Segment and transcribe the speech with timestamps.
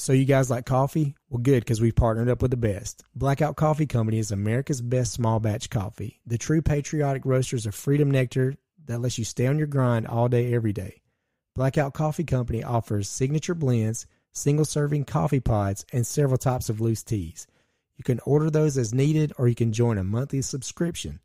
[0.00, 1.16] So you guys like coffee?
[1.28, 3.02] Well, good because we've partnered up with the best.
[3.16, 6.20] Blackout Coffee Company is America's best small batch coffee.
[6.24, 8.54] The true patriotic roasters of Freedom Nectar
[8.86, 11.02] that lets you stay on your grind all day, every day.
[11.56, 17.02] Blackout Coffee Company offers signature blends, single serving coffee pods, and several types of loose
[17.02, 17.48] teas.
[17.96, 21.18] You can order those as needed or you can join a monthly subscription.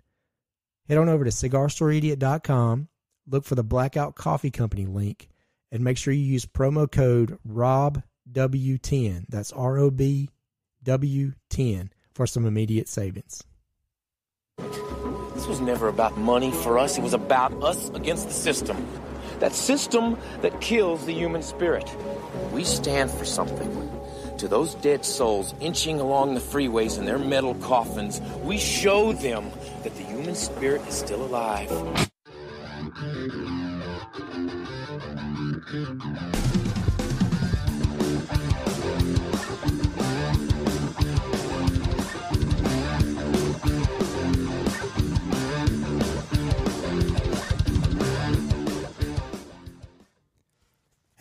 [0.89, 2.87] Head on over to cigarstoreidiot.com,
[3.27, 5.29] look for the Blackout Coffee Company link,
[5.71, 7.37] and make sure you use promo code
[8.31, 9.25] ROBW10.
[9.29, 10.29] That's R O B
[10.83, 13.43] W 10 for some immediate savings.
[15.33, 16.97] This was never about money for us.
[16.97, 18.87] It was about us against the system.
[19.39, 21.89] That system that kills the human spirit.
[22.51, 23.89] We stand for something.
[24.37, 29.51] To those dead souls inching along the freeways in their metal coffins, we show them
[29.83, 31.69] that the human spirit is still alive.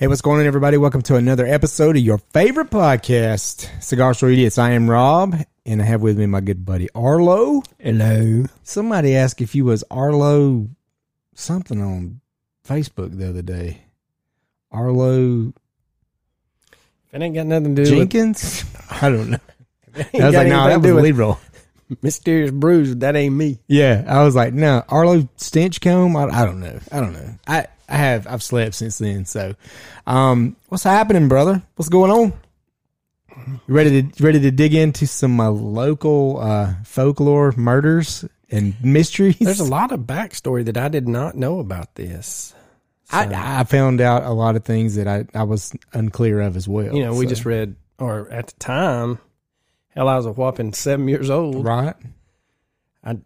[0.02, 0.78] Hey, what's going on, everybody?
[0.78, 4.58] Welcome to another episode of your favorite podcast, Cigar Store Idiots.
[4.58, 7.62] I am Rob, and I have with me my good buddy Arlo.
[7.78, 8.46] Hello.
[8.64, 10.66] Somebody asked if you was Arlo
[11.36, 12.20] something on
[12.66, 13.82] Facebook the other day.
[14.72, 15.52] Arlo
[17.12, 18.64] It ain't got nothing to do Jenkins?
[18.90, 19.38] I don't know.
[19.94, 20.20] with.
[20.20, 21.38] I was like, no, that was a lead roll.
[22.02, 22.96] Mysterious Bruise.
[22.96, 23.60] That ain't me.
[23.68, 26.16] Yeah, I was like, no, Arlo Stenchcombe.
[26.16, 26.80] I, I don't know.
[26.90, 27.38] I don't know.
[27.46, 29.26] I I have I've slept since then.
[29.26, 29.54] So,
[30.06, 31.62] um, what's happening, brother?
[31.76, 32.32] What's going on?
[33.46, 39.38] You ready to ready to dig into some uh, local uh, folklore murders and mysteries?
[39.38, 42.54] There's a lot of backstory that I did not know about this.
[43.10, 46.66] I, I found out a lot of things that I, I was unclear of as
[46.66, 46.96] well.
[46.96, 49.18] You know, we so- just read, or at the time,
[49.88, 51.62] hell, I was a whopping seven years old.
[51.62, 51.94] right.
[53.04, 53.18] I,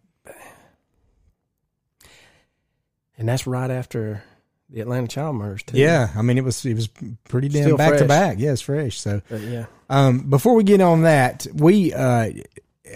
[3.17, 4.25] and that's right after
[4.71, 5.77] the Atlanta child murders, too.
[5.79, 6.89] Yeah, I mean it was it was
[7.29, 8.09] pretty damn Still back to fresh.
[8.09, 8.37] back.
[8.39, 8.99] Yeah, it's fresh.
[9.01, 9.67] So But yeah.
[9.89, 12.31] Um, before we get on that, we uh,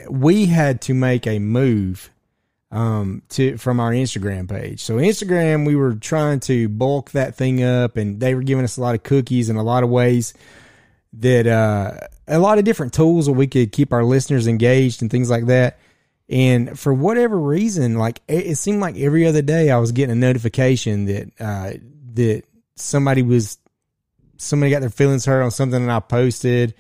[0.09, 2.11] we had to make a move
[2.73, 4.81] um, to from our Instagram page.
[4.81, 8.77] So Instagram, we were trying to bulk that thing up, and they were giving us
[8.77, 10.35] a lot of cookies and a lot of ways
[11.15, 11.99] that uh,
[12.29, 15.47] a lot of different tools that we could keep our listeners engaged and things like
[15.47, 15.79] that.
[16.31, 20.13] And for whatever reason, like it, it seemed like every other day I was getting
[20.13, 21.73] a notification that uh,
[22.15, 22.45] that
[22.77, 23.59] somebody was
[24.37, 26.75] somebody got their feelings hurt on something that I posted,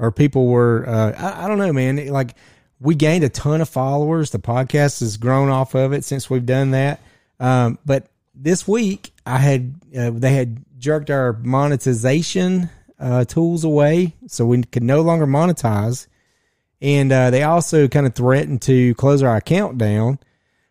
[0.00, 2.00] or people were uh, I, I don't know, man.
[2.00, 2.34] It, like
[2.80, 4.30] we gained a ton of followers.
[4.30, 7.00] The podcast has grown off of it since we've done that.
[7.38, 14.16] Um, but this week I had uh, they had jerked our monetization uh, tools away,
[14.26, 16.08] so we could no longer monetize.
[16.80, 20.18] And uh, they also kind of threatened to close our account down.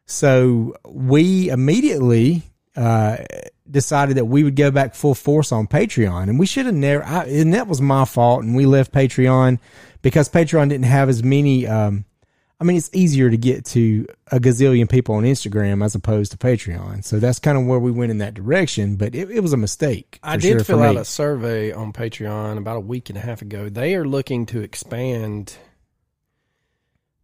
[0.06, 2.44] So we immediately
[2.78, 3.18] uh,
[3.70, 7.04] decided that we would go back full force on Patreon, and we should have never.
[7.04, 9.60] I, and that was my fault, and we left Patreon
[10.02, 11.68] because Patreon didn't have as many.
[11.68, 12.06] Um,
[12.60, 16.38] I mean, it's easier to get to a gazillion people on Instagram as opposed to
[16.38, 18.96] Patreon, so that's kind of where we went in that direction.
[18.96, 20.20] But it, it was a mistake.
[20.24, 23.42] I did sure fill out a survey on Patreon about a week and a half
[23.42, 23.70] ago.
[23.70, 25.56] They are looking to expand.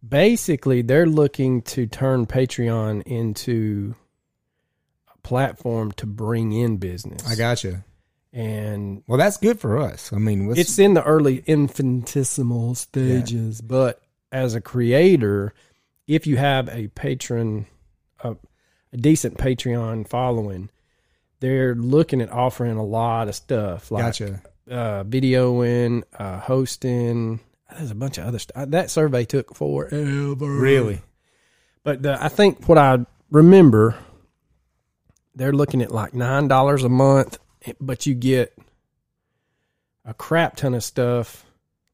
[0.06, 3.94] Basically, they're looking to turn Patreon into
[5.12, 7.26] a platform to bring in business.
[7.26, 7.82] I got you.
[8.32, 10.12] and Well, that's good for us.
[10.12, 15.54] I mean, it's in the early infinitesimal stages, but as a creator,
[16.06, 17.66] if you have a patron,
[18.22, 18.36] a,
[18.92, 20.70] a decent Patreon following,
[21.40, 24.42] they're looking at offering a lot of stuff like gotcha.
[24.70, 27.40] uh, videoing, uh, hosting.
[27.76, 28.68] There's a bunch of other stuff.
[28.68, 30.36] That survey took forever.
[30.36, 31.00] Really?
[31.82, 33.96] But the, I think what I remember,
[35.34, 37.38] they're looking at like nine dollars a month,
[37.80, 38.56] but you get
[40.04, 41.44] a crap ton of stuff.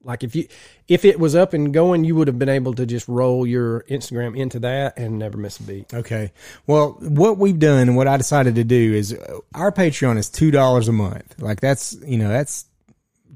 [0.03, 0.49] Like if you
[0.89, 3.83] if it was up and going, you would have been able to just roll your
[3.83, 5.93] Instagram into that and never miss a beat.
[5.93, 6.33] Okay.
[6.67, 10.31] Well, what we've done and what I decided to do is uh, our Patreon is
[10.31, 11.35] two dollars a month.
[11.39, 12.65] Like that's you know that's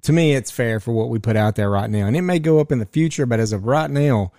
[0.04, 2.38] to me, it's fair for what we put out there right now, and it may
[2.38, 4.32] go up in the future, but as of right now,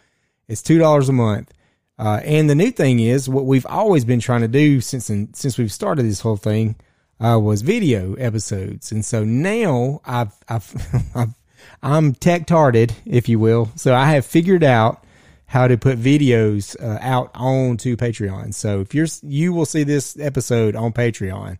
[0.48, 1.52] it's two dollars a month.
[1.98, 5.58] Uh, and the new thing is what we've always been trying to do since since
[5.58, 6.76] we've started this whole thing
[7.20, 10.74] uh, was video episodes, and so now I've I've,
[11.16, 11.34] I've
[11.82, 13.72] I'm tech tarded, if you will.
[13.76, 15.04] So I have figured out
[15.48, 18.54] how to put videos uh, out onto Patreon.
[18.54, 21.58] So if you're you will see this episode on Patreon.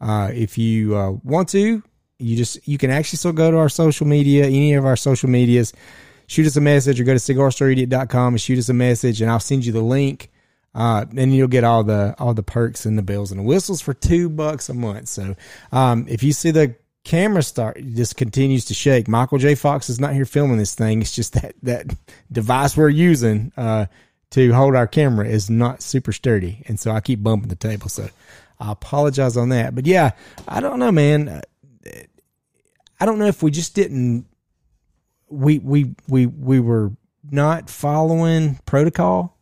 [0.00, 1.82] Uh, if you uh, want to,
[2.18, 5.28] you just you can actually still go to our social media, any of our social
[5.28, 5.72] medias,
[6.26, 9.40] shoot us a message or go to cigarstoreidiot.com and shoot us a message, and I'll
[9.40, 10.30] send you the link.
[10.74, 13.80] Uh, and you'll get all the all the perks and the bells and the whistles
[13.80, 15.06] for two bucks a month.
[15.06, 15.36] So,
[15.70, 16.74] um, if you see the
[17.04, 19.06] camera start just continues to shake.
[19.06, 19.54] Michael J.
[19.54, 21.00] Fox is not here filming this thing.
[21.00, 21.94] It's just that that
[22.32, 23.86] device we're using uh,
[24.30, 27.88] to hold our camera is not super sturdy, and so I keep bumping the table.
[27.88, 28.08] So
[28.58, 29.74] I apologize on that.
[29.74, 30.12] But yeah,
[30.48, 31.42] I don't know, man.
[33.00, 34.26] I don't know if we just didn't.
[35.28, 36.92] We we we we were
[37.30, 39.36] not following protocol,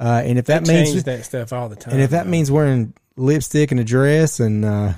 [0.00, 1.94] uh, and if that They means that stuff all the time.
[1.94, 2.30] and if that though.
[2.30, 4.92] means wearing lipstick and a dress and uh,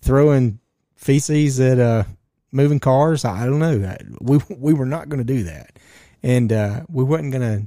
[0.00, 0.60] throwing
[0.96, 2.04] feces at uh,
[2.52, 3.96] moving cars, I don't know.
[4.20, 5.78] We we were not going to do that,
[6.22, 7.66] and uh, we wasn't going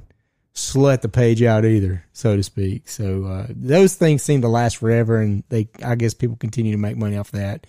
[0.54, 2.88] slut the page out either, so to speak.
[2.88, 6.78] So uh, those things seem to last forever, and they I guess people continue to
[6.78, 7.66] make money off that.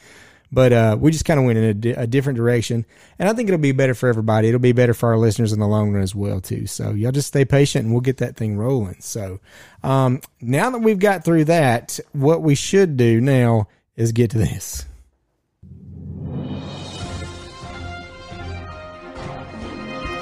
[0.52, 2.86] But uh, we just kind of went in a, di- a different direction,
[3.20, 4.48] and I think it'll be better for everybody.
[4.48, 6.68] It'll be better for our listeners in the long run as well too.
[6.68, 8.98] So y'all just stay patient, and we'll get that thing rolling.
[9.02, 9.40] So
[9.84, 13.68] um, now that we've got through that, what we should do now
[13.98, 14.86] is get to this.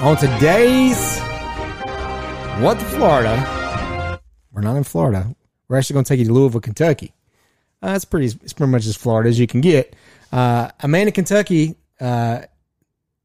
[0.00, 1.18] On today's
[2.60, 4.20] What the Florida,
[4.52, 5.34] we're not in Florida.
[5.68, 7.12] We're actually going to take you to Louisville, Kentucky.
[7.82, 8.26] Uh, it's pretty.
[8.26, 9.94] It's pretty much as Florida as you can get.
[10.32, 12.42] Uh, a man in Kentucky, uh,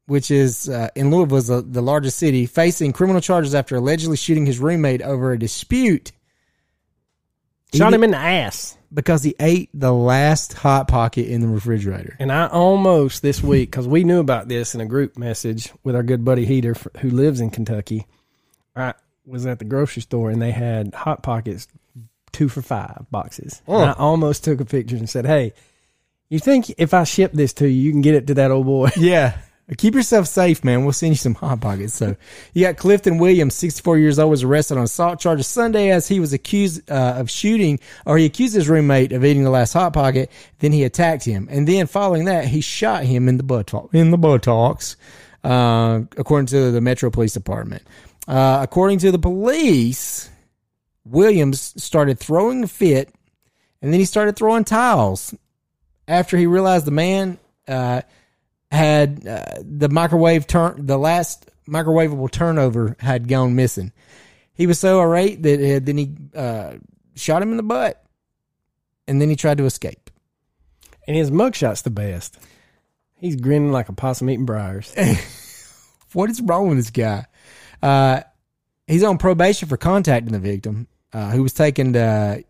[0.06, 4.16] which is uh, in Louisville, is the, the largest city, facing criminal charges after allegedly
[4.16, 6.12] shooting his roommate over a dispute
[7.74, 8.76] shot him in the ass.
[8.92, 12.16] because he ate the last hot pocket in the refrigerator.
[12.18, 15.96] And I almost this week because we knew about this in a group message with
[15.96, 18.06] our good buddy Heater who lives in Kentucky.
[18.76, 18.94] I
[19.24, 21.66] was at the grocery store and they had hot pockets
[22.32, 23.62] two for five boxes.
[23.66, 25.52] And I almost took a picture and said, "Hey,
[26.32, 28.66] you think if I ship this to you, you can get it to that old
[28.66, 29.38] boy?" Yeah.
[29.78, 30.84] Keep yourself safe, man.
[30.84, 31.94] We'll send you some hot pockets.
[31.94, 32.16] So
[32.52, 36.20] you got Clifton Williams, 64 years old, was arrested on assault charges Sunday as he
[36.20, 39.92] was accused uh, of shooting, or he accused his roommate of eating the last hot
[39.92, 40.30] pocket.
[40.58, 44.10] Then he attacked him, and then following that, he shot him in the buttock, in
[44.10, 44.96] the buttocks,
[45.44, 47.82] uh, according to the Metro Police Department.
[48.28, 50.28] Uh, according to the police,
[51.04, 53.14] Williams started throwing a fit,
[53.80, 55.34] and then he started throwing tiles
[56.12, 57.38] after he realized the man.
[57.66, 58.02] Uh,
[58.70, 63.92] had uh, the microwave turn the last microwavable turnover had gone missing.
[64.54, 66.74] He was so irate that uh, then he uh,
[67.14, 68.02] shot him in the butt,
[69.06, 70.10] and then he tried to escape.
[71.06, 72.38] And his mugshot's the best.
[73.16, 74.94] He's grinning like a possum eating briars.
[76.12, 77.24] What is wrong with this guy?
[77.82, 78.20] Uh,
[78.86, 82.44] he's on probation for contacting the victim, uh, who was taken to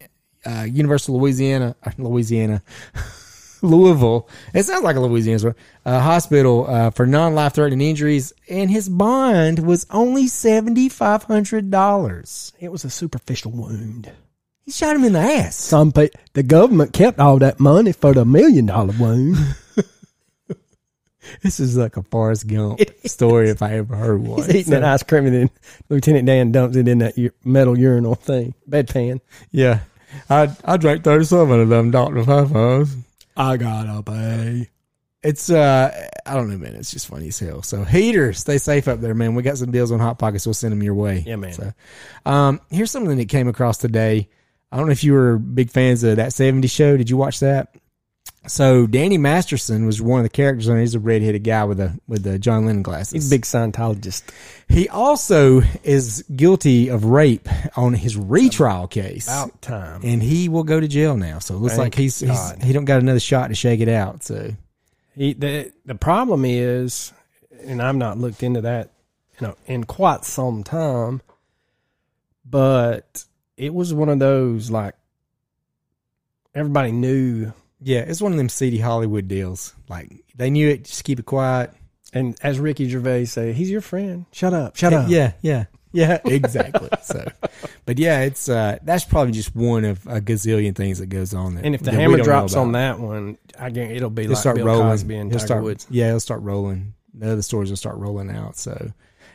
[0.44, 2.62] uh, University of Louisiana, uh, Louisiana,
[3.62, 4.29] Louisville.
[4.53, 5.55] It sounds like a Louisiana story,
[5.87, 11.70] uh, hospital uh, for non-life threatening injuries, and his bond was only seventy five hundred
[11.70, 12.53] dollars.
[12.60, 14.10] It was a superficial wound.
[14.65, 15.56] He shot him in the ass.
[15.56, 19.37] Some pe- the government kept all that money for the million dollar wound.
[21.41, 24.43] This is like a Forrest Gump story if I ever heard one.
[24.43, 25.51] He's eating that ice cream and then
[25.89, 29.20] Lieutenant Dan dumps it in that u- metal urinal thing, bedpan.
[29.53, 29.81] Yeah,
[30.29, 32.96] I I drank thirty seven of them Doctor Pepper's.
[33.36, 34.69] I gotta pay.
[35.22, 36.74] It's uh, I don't know, man.
[36.74, 37.62] It's just funny as hell.
[37.62, 39.34] So heaters, stay safe up there, man.
[39.34, 40.46] We got some deals on hot pockets.
[40.46, 41.22] We'll send them your way.
[41.24, 41.53] Yeah, man.
[41.53, 41.72] So,
[42.27, 44.29] um, here's something that came across today.
[44.72, 46.96] I don't know if you were big fans of that '70s show.
[46.96, 47.74] Did you watch that?
[48.49, 50.77] So Danny Masterson was one of the characters on.
[50.77, 50.81] it.
[50.81, 53.13] He's a redheaded guy with a with the John Lennon glasses.
[53.13, 54.22] He's a big Scientologist.
[54.69, 59.29] He also is guilty of rape on his retrial case.
[59.29, 60.01] About time.
[60.03, 61.39] and he will go to jail now.
[61.39, 63.89] So it looks Thank like he's, he's he don't got another shot to shake it
[63.89, 64.25] out.
[64.25, 64.51] So
[65.15, 67.13] He, the the problem is,
[67.65, 68.91] and I'm not looked into that,
[69.41, 71.22] you know, in quite some time,
[72.44, 73.25] but
[73.56, 74.94] it was one of those like
[76.55, 79.74] everybody knew, yeah, it's one of them seedy Hollywood deals.
[79.89, 81.72] Like they knew it, just keep it quiet.
[82.12, 84.27] and as Ricky Gervais say, he's your friend.
[84.32, 85.08] Shut up, shut up.
[85.08, 85.65] Yeah, yeah.
[85.94, 86.89] Yeah, exactly.
[87.03, 87.31] so,
[87.84, 91.55] but yeah, it's uh, that's probably just one of a gazillion things that goes on
[91.55, 91.65] there.
[91.65, 94.56] And if the hammer drops on that one, I guarantee it'll be he'll like start
[94.56, 94.89] Bill rolling.
[94.89, 95.86] Cosby and Tiger start, Woods.
[95.91, 96.94] Yeah, he'll start rolling.
[97.15, 98.56] The other stories will start rolling out.
[98.56, 98.91] So,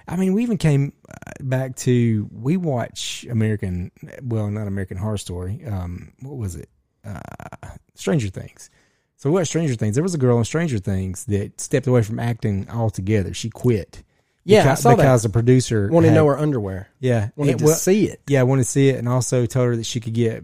[0.07, 3.91] I mean, we even came uh, back to we watch American,
[4.23, 5.63] well, not American Horror Story.
[5.63, 6.69] Um, what was it?
[7.07, 8.69] Uh, Stranger Things.
[9.15, 9.95] So watched Stranger Things.
[9.95, 13.33] There was a girl in Stranger Things that stepped away from acting altogether.
[13.33, 14.03] She quit.
[14.43, 14.97] Yeah, I because, saw that.
[14.97, 16.87] because the producer Want to know her underwear?
[16.99, 18.21] Yeah, Wanted and to well- see it.
[18.27, 20.43] yeah, I wanted to see it, and also told her that she could get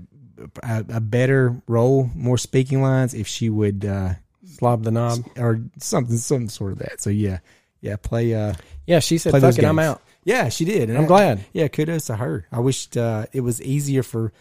[0.62, 4.14] a, a better role, more speaking lines if she would, uh,
[4.46, 5.20] Slob the knob.
[5.38, 7.00] or something, some sort of that.
[7.02, 7.40] So yeah,
[7.82, 8.34] yeah, play.
[8.34, 8.54] Uh,
[8.86, 10.90] Yeah, she said, "Fuck it, I'm out." yeah, she did.
[10.90, 11.46] And I'm I- glad.
[11.54, 12.46] Yeah, kudos to her.
[12.52, 14.34] I wished uh, it was easier for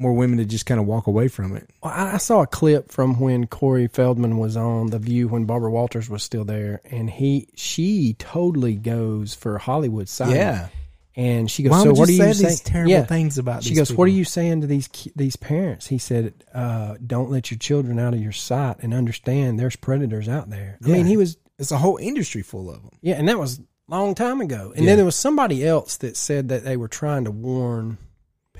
[0.00, 1.68] more women to just kind of walk away from it.
[1.82, 5.44] Well, I I saw a clip from when Corey Feldman was on The View when
[5.44, 10.34] Barbara Walters was still there, and he she totally goes for Hollywood side.
[10.34, 10.68] Yeah.
[11.16, 13.04] And she goes, Why "So what you are say you saying?" these terrible Yeah.
[13.04, 13.64] things about?
[13.64, 17.50] She goes, "What are you saying to these these parents?" He said, uh, "Don't let
[17.50, 21.16] your children out of your sight, and understand there's predators out there." I mean, he
[21.16, 22.92] was It's a whole industry full of them.
[23.02, 24.72] yeah, and that was a long time ago.
[24.74, 24.90] And Yeah.
[24.92, 27.98] then there was somebody else that said that they were trying to warn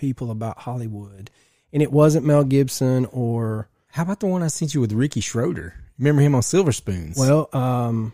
[0.00, 1.30] people about Hollywood,
[1.72, 5.20] and it wasn't Mel Gibson or How about the one I sent you with Ricky
[5.20, 5.74] Schroder?
[5.98, 7.16] Remember him on Silver Spoons?
[7.18, 8.12] well, um,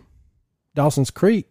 [0.75, 1.49] Dawson's Creek,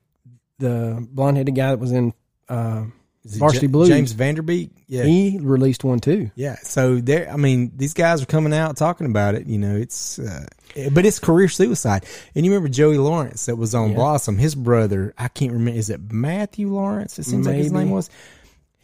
[0.59, 2.13] the blonde headed guy that was in.
[2.47, 2.85] Uh,
[3.27, 3.87] Varsity Ja- Blues.
[3.87, 4.69] James Van Der Beek.
[4.87, 6.29] Yeah, He released one too.
[6.35, 7.27] Yeah, so there.
[7.31, 9.47] I mean, these guys are coming out talking about it.
[9.47, 10.45] You know, it's uh,
[10.91, 12.05] but it's career suicide.
[12.35, 13.95] And you remember Joey Lawrence that was on Yeah.
[13.95, 14.37] Blossom.
[14.37, 15.75] His brother, I can't remember.
[15.79, 17.17] Is it Matthew Lawrence?
[17.17, 18.11] It seems like his name was.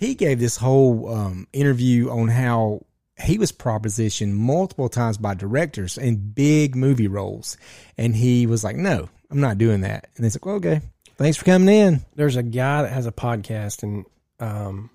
[0.01, 2.87] He gave this whole um, interview on how
[3.21, 7.55] he was propositioned multiple times by directors in big movie roles,
[7.99, 10.81] and he was like, "No, I'm not doing that." And they said, well, "Okay,
[11.17, 14.05] thanks for coming in." There's a guy that has a podcast, and
[14.39, 14.89] um,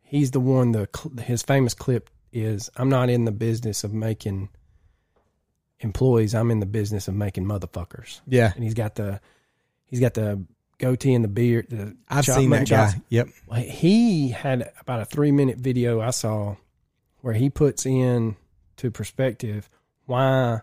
[0.00, 0.72] he's the one.
[0.72, 0.88] The
[1.22, 4.48] his famous clip is, "I'm not in the business of making
[5.80, 6.34] employees.
[6.34, 9.20] I'm in the business of making motherfuckers." Yeah, And he's got the
[9.84, 10.42] he's got the
[10.78, 11.66] goatee and the beard.
[11.68, 12.94] The I've seen that guy.
[13.08, 13.28] Yep.
[13.56, 16.56] He had about a three minute video I saw
[17.20, 18.36] where he puts in
[18.76, 19.68] to perspective
[20.06, 20.60] why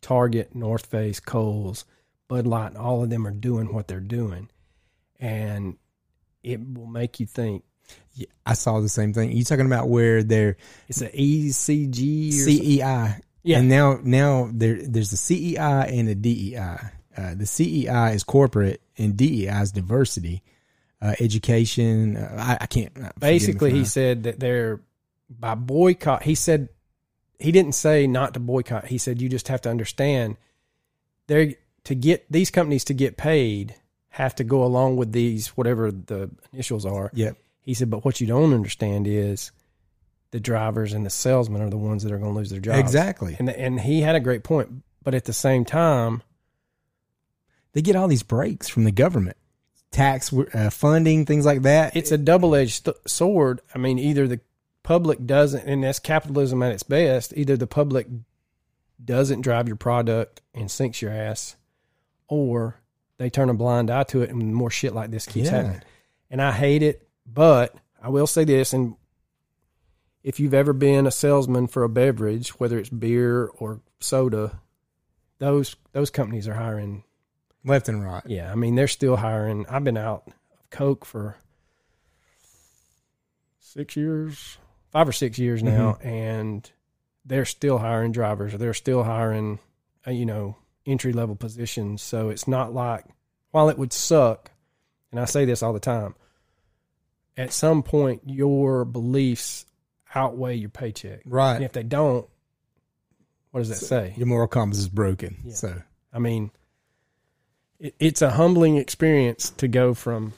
[0.00, 1.84] Target, North Face, Kohl's,
[2.28, 4.50] Bud Light, and all of them are doing what they're doing.
[5.18, 5.76] And
[6.42, 7.64] it will make you think
[8.14, 9.32] Yeah, I saw the same thing.
[9.32, 10.56] You talking about where they're
[10.88, 13.20] it's an ECG CEI.
[13.44, 13.58] Yeah.
[13.58, 16.78] And now now there there's a CEI and a DEI.
[17.16, 20.42] Uh, the CEI is corporate and DEI is diversity,
[21.00, 22.16] uh, education.
[22.16, 22.92] Uh, I, I can't.
[23.02, 24.80] uh, basically he not- said that they're
[25.30, 26.68] by boycott he said
[27.38, 30.36] he didn't say not to boycott he said you just have to understand
[31.26, 31.54] they're
[31.84, 33.74] to get these companies to get paid
[34.10, 37.38] have to go along with these whatever the initials are Yep.
[37.62, 39.52] he said but what you don't understand is
[40.32, 42.78] the drivers and the salesmen are the ones that are going to lose their jobs
[42.78, 43.34] Exactly.
[43.38, 44.68] and and he had a great point
[45.02, 46.22] but at the same time
[47.72, 49.36] They get all these breaks from the government,
[49.90, 51.96] tax uh, funding, things like that.
[51.96, 54.40] it's a double-edged st- sword i mean either the
[54.82, 58.06] public doesn't and that's capitalism at its best either the public
[59.04, 61.56] doesn't drive your product and sinks your ass
[62.28, 62.80] or
[63.18, 65.56] they turn a blind eye to it and more shit like this keeps Yeah.
[65.62, 65.82] happening
[66.30, 68.96] and i hate it but i will say this and
[70.24, 74.60] if you've ever been a salesman for a beverage whether it's beer or soda
[75.38, 77.04] those those companies are hiring
[77.64, 78.22] left and right.
[78.26, 79.66] yeah, I mean they're still hiring.
[79.68, 80.32] I've been out of
[80.70, 81.36] Coke for
[83.60, 84.58] six years,
[84.90, 86.70] five or six years now, and
[87.24, 88.52] they're still hiring drivers.
[88.54, 89.58] They're still hiring,
[90.06, 92.02] uh, you know, entry level positions.
[92.02, 93.04] So it's not like
[93.50, 94.50] while it would suck,
[95.10, 96.14] and I say this all the time.
[97.34, 99.64] At some point, your beliefs
[100.14, 101.54] outweigh your paycheck, right?
[101.54, 102.28] and if they don't,
[103.52, 104.12] what does that say?
[104.16, 105.38] Your moral compass is broken.
[105.44, 105.54] Yeah.
[105.54, 106.50] So I mean,
[107.98, 110.32] it's a humbling experience to go from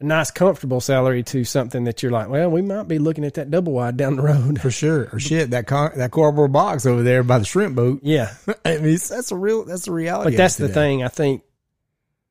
[0.00, 3.34] a nice, comfortable salary to something that you're like, well, we might be looking at
[3.34, 4.58] that double wide down the road.
[4.60, 8.00] for sure, or shit, that car, that cardboard box over there by the shrimp boat.
[8.02, 8.32] yeah,
[8.64, 10.30] I mean, it's- that's a real, that's a reality.
[10.30, 11.02] but that's the thing.
[11.02, 11.42] I think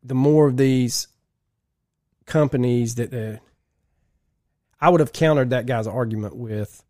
[0.03, 1.07] the more of these
[2.25, 3.38] companies that uh,
[4.81, 6.83] I would have countered that guy's argument with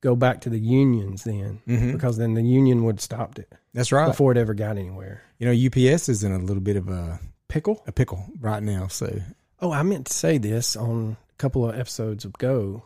[0.00, 1.92] go back to the unions then, Mhm.
[1.92, 4.06] because then the union would have stopped it That's right.
[4.08, 5.22] before it ever got anywhere.
[5.38, 7.82] You know, UPS is in a little bit of a Pickle.
[7.86, 8.86] a pickle right now.
[8.88, 9.20] So
[9.60, 12.84] Oh, I meant to say this on a couple of episodes ago.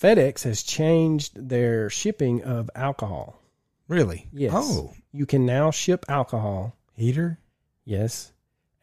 [0.00, 3.40] FedEx has changed their shipping of alcohol.
[3.88, 4.52] really, Yes.
[4.54, 7.38] Oh, You can now ship alcohol, heater.
[7.84, 8.32] yes,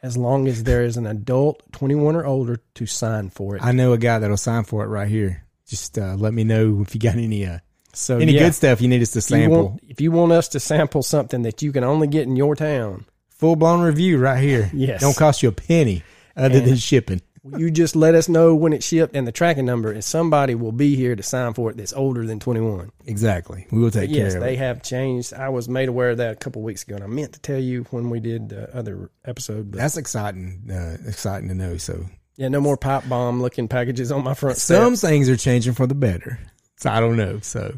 [0.01, 3.63] as long as there is an adult 21 or older to sign for it.
[3.63, 5.43] I know a guy that'll sign for it right here.
[5.67, 7.59] Just uh, let me know if you got any uh,
[7.95, 9.63] so any yeah, good stuff you need us to if you, sample.
[9.69, 12.55] want, if you want us to sample something that you can only get in your
[12.55, 14.69] town, Full blown review right here.
[14.73, 15.01] Yes.
[15.01, 16.03] Don't cost you a penny
[16.37, 17.21] other And- than shipping.
[17.57, 20.71] you just let us know when it's shipped and the tracking number, and somebody will
[20.71, 22.91] be here to sign for it that's older than 21.
[23.05, 23.67] Exactly.
[23.71, 24.35] We will take yes, care of it.
[24.37, 25.33] Yes, they have changed.
[25.33, 27.59] I was made aware of that a couple weeks ago, and I meant to tell
[27.59, 29.69] you when we did the other episode.
[29.71, 30.69] But That's exciting.
[30.71, 31.77] Uh, exciting to know.
[31.77, 32.05] So
[32.37, 35.11] yeah, no more pipe bomb looking packages on my front some steps.
[35.11, 36.39] things are changing for the better.
[36.77, 37.39] So I don't know.
[37.41, 37.77] So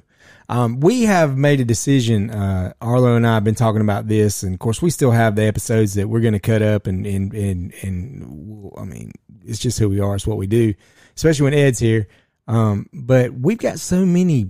[0.50, 2.30] um, we have made a decision.
[2.30, 5.36] Uh, Arlo and I have been talking about this, and of course, we still have
[5.36, 9.12] the episodes that we're going to cut up, and and and and I mean,
[9.44, 10.16] it's just who we are.
[10.16, 10.74] It's what we do,
[11.16, 12.08] especially when Ed's here.
[12.48, 14.50] Um, but we've got so many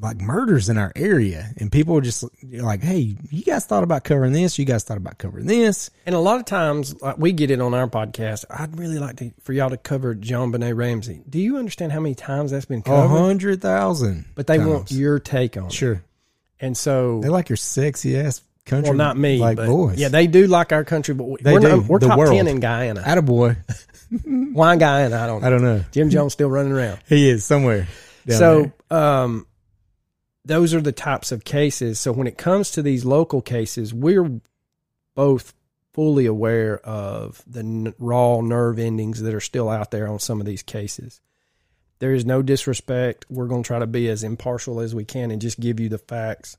[0.00, 4.04] like murders in our area, and people are just like, "Hey, you guys thought about
[4.04, 4.58] covering this?
[4.58, 7.60] You guys thought about covering this?" And a lot of times, like we get it
[7.60, 8.44] on our podcast.
[8.50, 11.22] I'd really like to for y'all to cover JonBenét Ramsey.
[11.28, 13.08] Do you understand how many times that's been A covered?
[13.08, 14.26] hundred thousand.
[14.34, 15.72] But they want your take on it.
[15.72, 16.02] sure.
[16.60, 18.90] And so, They like your sexy ass country.
[18.90, 19.96] well, not me, like boys.
[19.98, 21.14] yeah, they do like our country.
[21.14, 21.68] But we- They we're, do.
[21.68, 22.32] not, we're The top world.
[22.34, 23.00] ten in Guyana.
[23.02, 23.56] Attaboy.
[24.54, 25.16] Why Guyana?
[25.18, 25.40] I don't.
[25.42, 25.46] know.
[25.46, 25.84] I don't know.
[25.92, 26.98] Jim Jones still running around.
[27.08, 27.86] He is somewhere.
[28.26, 28.98] down so there.
[28.98, 29.46] um
[30.48, 32.00] those are the types of cases.
[32.00, 34.40] So when it comes to these local cases we're
[35.14, 35.54] both
[35.92, 40.40] fully aware of the n- raw nerve endings that are still out there on some
[40.40, 41.20] of these cases.
[41.98, 43.26] There is no disrespect.
[43.28, 45.88] We're going to try to be as impartial as we can and just give you
[45.88, 46.56] the facts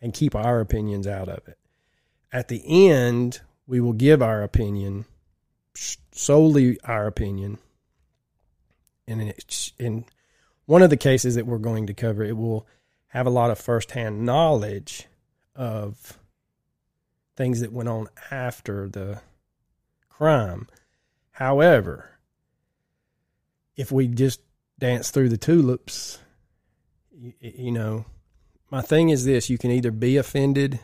[0.00, 1.58] and keep our opinions out of it.
[2.32, 5.04] At the end we will give our opinion
[6.12, 7.58] solely our opinion.
[9.06, 9.32] And
[9.78, 10.04] in
[10.66, 12.66] one of the cases that we're going to cover, it will
[13.08, 15.06] have a lot of firsthand knowledge
[15.54, 16.18] of
[17.36, 19.20] things that went on after the
[20.08, 20.66] crime.
[21.32, 22.10] However,
[23.76, 24.40] if we just
[24.78, 26.18] dance through the tulips,
[27.12, 28.04] you, you know,
[28.70, 30.80] my thing is this you can either be offended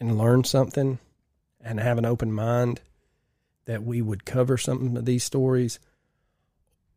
[0.00, 0.98] and learn something
[1.60, 2.80] and have an open mind
[3.66, 5.78] that we would cover some of these stories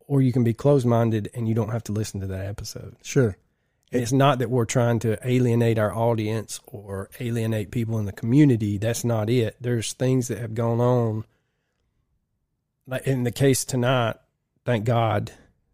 [0.06, 2.96] or you can be closed minded and you don't have to listen to that episode.
[3.02, 3.36] sure.
[3.92, 8.78] It's not that we're trying to alienate our audience or alienate people in the community.
[8.78, 9.56] That's not it.
[9.60, 11.24] There's things that have gone on.
[12.86, 14.16] Like in the case tonight,
[14.64, 15.30] thank God,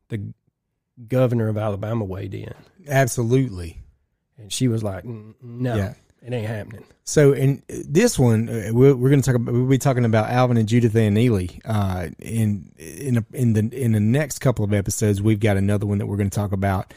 [0.09, 0.33] the
[1.07, 2.53] governor of Alabama weighed in,
[2.87, 3.81] Absolutely.
[4.37, 5.95] and she was like, "No, Yeah.
[6.23, 9.55] it ain't happening." So in this one, uh, we're, we're going to talk about.
[9.55, 11.61] We'll be talking about Alvin and Judith Ann Neelley.
[11.65, 15.87] Uh, in in a, in the in the next couple of episodes, we've got another
[15.87, 16.93] one that we're going to talk about.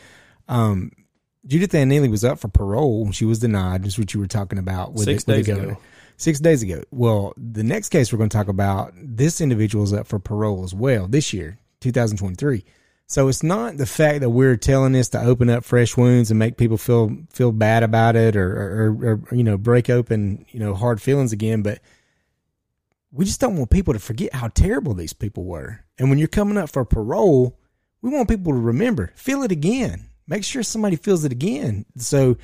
[0.50, 0.92] Um,
[1.46, 3.12] Judith Ann Neelley was up for parole.
[3.12, 3.84] She was denied.
[3.84, 5.78] Just what you were talking about with, Six the, with days the ago.
[6.18, 6.84] Six days ago.
[6.92, 10.64] Well, the next case we're going to talk about, this individual is up for parole
[10.64, 12.64] as well this year, 2023.
[13.08, 16.40] So it's not the fact that we're telling this to open up fresh wounds and
[16.40, 20.62] make people feel feel bad about it or, or, or you know break open you
[20.62, 21.82] know hard feelings again, but
[23.12, 25.82] we just don't want people to forget how terrible these people were.
[26.00, 27.60] And when you're coming up for parole,
[28.02, 31.86] we want people to remember, feel it again, make sure somebody feels it again.
[31.98, 32.38] So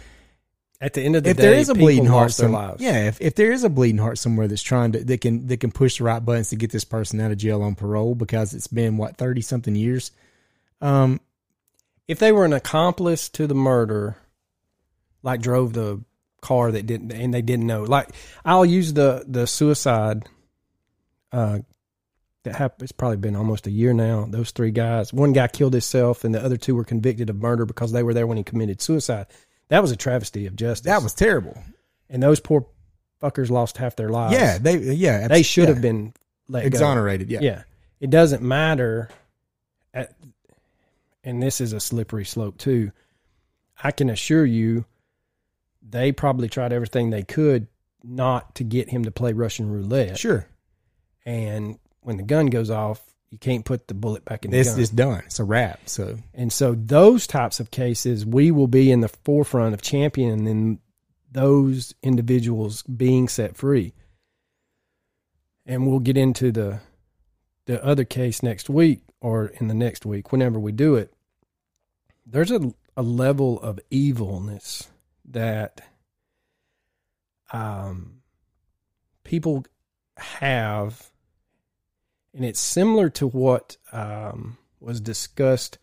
[0.79, 3.19] At the end of the if day, there is a bleeding heart, some, yeah, if,
[3.21, 5.97] if there is a bleeding heart somewhere that's trying to that can that can push
[5.97, 8.97] the right buttons to get this person out of jail on parole because it's been
[8.97, 10.11] what thirty something years.
[10.81, 11.19] Um,
[12.07, 14.17] if they were an accomplice to the murder,
[15.23, 16.03] like drove the
[16.41, 18.09] car that didn't and they didn't know, like
[18.45, 20.29] I'll use the the suicide.
[21.31, 21.59] Uh,
[22.51, 22.83] that happened.
[22.83, 24.25] It's probably been almost a year now.
[24.29, 25.13] Those three guys.
[25.13, 28.13] One guy killed himself, and the other two were convicted of murder because they were
[28.13, 29.27] there when he committed suicide.
[29.69, 30.85] That was a travesty of justice.
[30.85, 31.57] that was terrible.
[32.09, 32.65] and those poor
[33.21, 34.33] fuckers lost half their lives.
[34.33, 35.73] Yeah, they yeah they should yeah.
[35.73, 36.13] have been
[36.47, 36.67] let go.
[36.67, 37.29] exonerated.
[37.29, 37.39] Yeah.
[37.41, 37.63] Yeah.
[37.99, 39.09] It doesn't matter.
[39.93, 40.13] At,
[41.23, 42.91] and this is a slippery slope too.
[43.83, 44.85] I can assure you,
[45.87, 47.67] they probably tried everything they could
[48.03, 50.17] not to get him to play Russian roulette.
[50.17, 50.47] sure.
[51.25, 51.77] And
[52.07, 54.79] when the gun goes off, you can't put the bullet back in the It's gun.
[54.79, 55.23] it's done.
[55.25, 55.81] It's a wrap.
[55.89, 60.79] So And so those types of cases, we will be in the forefront of championing
[61.29, 63.93] those individuals being set free.
[65.65, 66.79] And we'll get into the
[67.65, 71.13] the other case next week or in the next week, whenever we do it.
[72.25, 74.87] There's a a level of evilness
[75.25, 75.81] that
[77.51, 78.21] um
[79.25, 79.65] people
[80.15, 81.11] have
[82.37, 85.79] and it's similar to what um, was discussed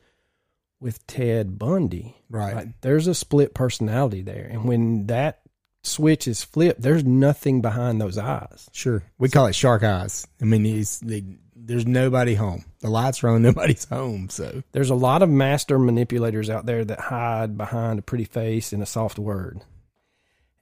[0.79, 2.17] with Ted Bundy.
[2.31, 2.55] right.
[2.55, 5.41] Like, there's a split personality there, and when that
[5.83, 8.71] switch is flipped, there's nothing behind those eyes.
[8.73, 9.03] Sure.
[9.19, 10.27] We call it shark eyes.
[10.41, 10.63] I mean,
[11.03, 11.25] they,
[11.57, 12.65] there's nobody home.
[12.81, 14.29] The lights are on, nobody's home.
[14.31, 18.73] So There's a lot of master manipulators out there that hide behind a pretty face
[18.73, 19.61] and a soft word.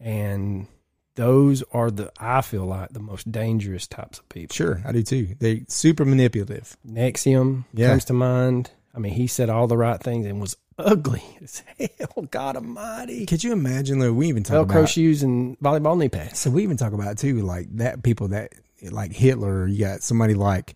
[0.01, 0.67] And
[1.15, 4.55] those are the I feel like the most dangerous types of people.
[4.55, 5.35] sure, I do too.
[5.39, 6.77] They super manipulative.
[6.89, 7.89] NXIVM Yeah.
[7.91, 8.71] comes to mind.
[8.95, 12.27] I mean, he said all the right things and was ugly as hell.
[12.31, 13.27] God Almighty.
[13.27, 13.99] Could you imagine?
[13.99, 16.39] Though we even talk Velcro about shoes and volleyball knee pads.
[16.39, 18.53] So we even talk about too, like that people that
[18.91, 19.67] like Hitler.
[19.67, 20.75] You got somebody like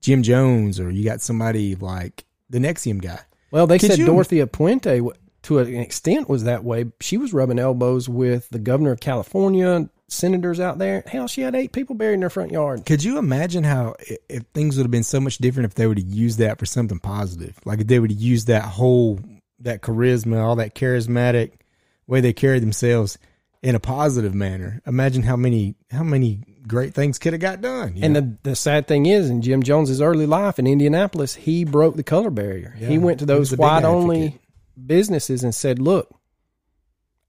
[0.00, 3.20] Jim Jones, or you got somebody like the NXIVM guy.
[3.50, 5.00] Well, they Could said you- Dorothea Puente,
[5.42, 6.86] to an extent, was that way.
[7.00, 11.04] She was rubbing elbows with the governor of California, senators out there.
[11.06, 12.84] Hell, she had eight people buried in her front yard.
[12.86, 13.94] Could you imagine how
[14.28, 16.66] if things would have been so much different if they would have used that for
[16.66, 17.56] something positive?
[17.64, 19.20] Like if they would have used that whole
[19.60, 21.52] that charisma, all that charismatic
[22.06, 23.18] way they carry themselves
[23.62, 24.80] in a positive manner.
[24.86, 27.94] Imagine how many how many great things could have got done.
[28.00, 28.20] And know?
[28.20, 32.02] the, the sad thing is, in Jim Jones's early life in Indianapolis, he broke the
[32.02, 32.76] color barrier.
[32.78, 34.38] Yeah, he went to those white only.
[34.86, 36.10] Businesses and said, "Look,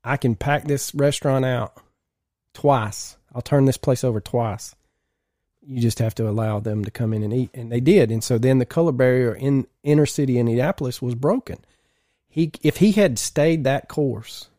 [0.04, 1.74] I can pack this restaurant out
[2.54, 3.18] twice.
[3.34, 4.76] I'll turn this place over twice.
[5.62, 8.12] You just have to allow them to come in and eat." And they did.
[8.12, 11.58] And so then the color barrier in inner city Indianapolis was broken.
[12.28, 14.50] He, if he had stayed that course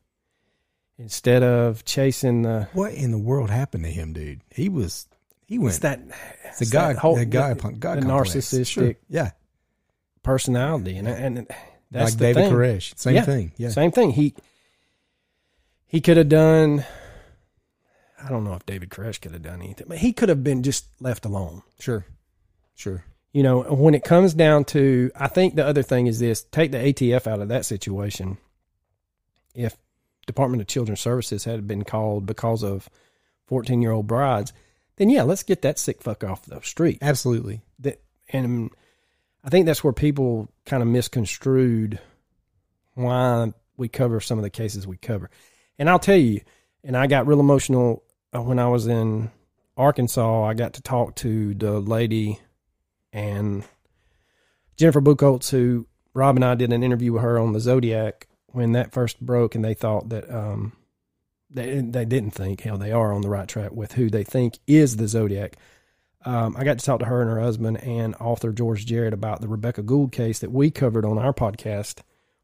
[0.99, 4.41] instead of chasing the what in the world happened to him, dude?
[4.51, 5.07] He was
[5.47, 6.15] he went it's that the
[6.61, 8.95] it's guy that whole- the guy the- punk- God the narcissistic Sure.
[9.09, 9.31] yeah
[10.23, 11.47] personality, and and
[11.91, 12.53] that's like David thing.
[12.53, 14.11] Koresh same Yeah, thing yeah Same thing.
[14.13, 14.35] He
[15.87, 16.85] he could have done.
[18.23, 20.63] I don't know if David Koresh could have done anything, but he could have been
[20.63, 21.63] just left alone.
[21.79, 22.05] sure
[22.77, 26.45] sure You know, when it comes down to, I think the other thing is this:
[26.53, 28.39] take the ATF out of that situation.
[29.55, 29.77] If
[30.27, 32.89] Department of Children's Services had been called because of
[33.47, 34.53] fourteen-year-old brides,
[34.97, 36.99] then yeah, let's get that sick fuck off the street.
[37.03, 38.71] absolutely that and
[39.43, 41.99] I think that's where people kind of misconstrued
[42.95, 45.31] why we cover some of the cases we cover.
[45.79, 46.43] And I'll tell you,
[46.85, 48.03] and I got real emotional
[48.35, 49.31] uh, when I was in
[49.77, 50.45] Arkansas.
[50.45, 52.39] I got to talk to the lady
[53.13, 53.65] and
[54.77, 58.73] Jennifer Buchholz, who Rob and I did an interview with her on the Zodiac when
[58.73, 60.73] that first broke, and they thought that um,
[61.51, 64.59] they they didn't think hell they are on the right track with who they think
[64.67, 65.57] is the Zodiac.
[66.25, 69.41] Um, I got to talk to her and her husband and author George Jarrett about
[69.41, 72.01] the Rebecca Gould case that we covered on our podcast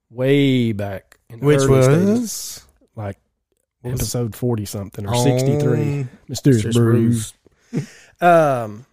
[0.09, 3.19] way back in the which was like
[3.85, 6.07] episode forty something or sixty three.
[6.29, 6.75] Mysterious.
[6.75, 7.35] Brews.
[8.21, 8.87] Um,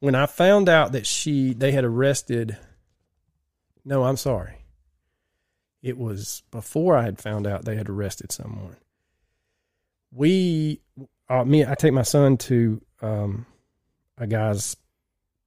[0.00, 2.56] when I found out that she they had arrested,
[3.84, 4.54] no, I'm sorry.
[5.82, 8.76] It was before I had found out they had arrested someone.
[10.10, 10.80] We,
[11.28, 13.46] uh, me, I take my son to um,
[14.16, 14.76] a guy's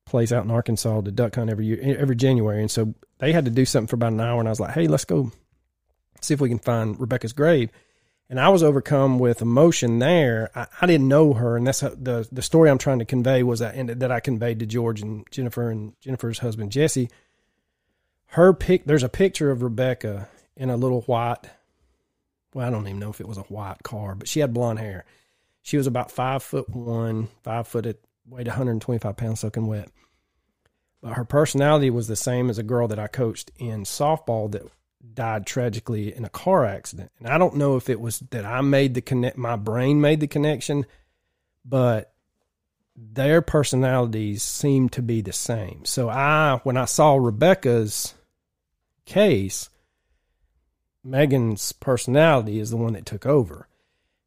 [0.06, 3.46] place out in Arkansas to duck hunt every year, every January, and so they had
[3.46, 4.40] to do something for about an hour.
[4.40, 5.32] And I was like, "Hey, let's go
[6.22, 7.70] see if we can find Rebecca's grave."
[8.32, 10.50] and I was overcome with emotion there.
[10.56, 13.60] I, I didn't know her, and that's the the story I'm trying to convey was
[13.60, 17.10] that and that I conveyed to George and Jennifer and Jennifer's husband Jesse.
[18.28, 21.50] Her pic, there's a picture of Rebecca in a little white.
[22.54, 24.80] Well, I don't even know if it was a white car, but she had blonde
[24.80, 25.04] hair.
[25.62, 27.98] She was about five foot one, five foot at
[28.28, 29.90] weighed 125 pounds, soaking wet.
[31.02, 34.64] But her personality was the same as a girl that I coached in softball that
[35.14, 37.12] died tragically in a car accident.
[37.20, 40.20] And I don't know if it was that I made the connect, my brain made
[40.20, 40.86] the connection,
[41.66, 42.14] but
[42.96, 45.86] their personalities seemed to be the same.
[45.86, 48.14] So I, when I saw Rebecca's
[49.06, 49.70] case,
[51.04, 53.68] Megan's personality is the one that took over.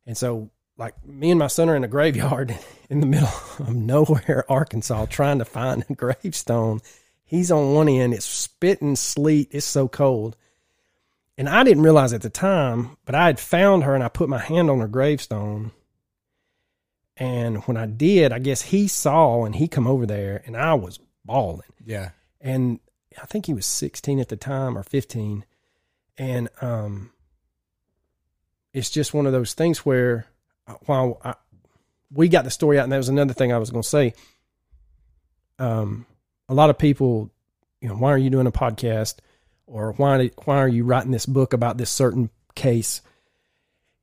[0.07, 2.57] And so, like, me and my son are in a graveyard
[2.91, 6.81] in the middle of nowhere, Arkansas, trying to find a gravestone.
[7.25, 10.37] He's on one end, it's spitting sleet, it's so cold.
[11.37, 14.29] And I didn't realize at the time, but I had found her and I put
[14.29, 15.73] my hand on her gravestone.
[17.17, 20.75] And when I did, I guess he saw and he come over there and I
[20.75, 21.73] was bawling.
[21.85, 22.11] Yeah.
[22.41, 22.79] And
[23.21, 25.45] I think he was 16 at the time or 15.
[26.19, 27.11] And um
[28.73, 30.27] it's just one of those things where
[30.87, 31.35] while I,
[32.13, 34.15] we got the story out and that was another thing I was going to say.
[35.59, 36.07] Um
[36.49, 37.31] a lot of people,
[37.81, 39.17] you know, why are you doing a podcast?
[39.67, 43.03] or why why are you writing this book about this certain case?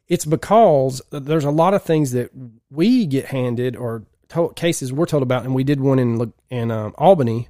[0.07, 2.31] It's because there's a lot of things that
[2.69, 6.71] we get handed or told, cases we're told about, and we did one in in
[6.71, 7.47] um, Albany.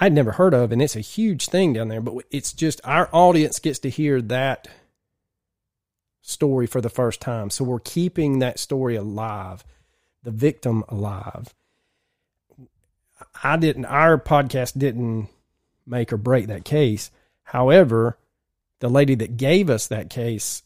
[0.00, 2.00] I'd never heard of, and it's a huge thing down there.
[2.00, 4.68] But it's just our audience gets to hear that
[6.28, 7.50] story for the first time.
[7.50, 9.64] So we're keeping that story alive,
[10.22, 11.54] the victim alive.
[13.42, 15.28] I didn't, our podcast didn't
[15.86, 17.10] make or break that case.
[17.44, 18.18] However,
[18.80, 20.62] the lady that gave us that case,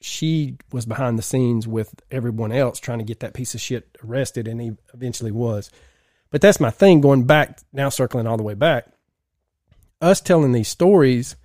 [0.00, 3.98] she was behind the scenes with everyone else trying to get that piece of shit
[4.02, 5.70] arrested, and he eventually was.
[6.30, 8.86] But that's my thing going back, now circling all the way back.
[10.00, 11.36] Us telling these stories,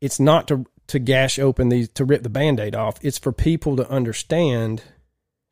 [0.00, 2.98] it's not to to gash open these to rip the band-aid off.
[3.00, 4.82] It's for people to understand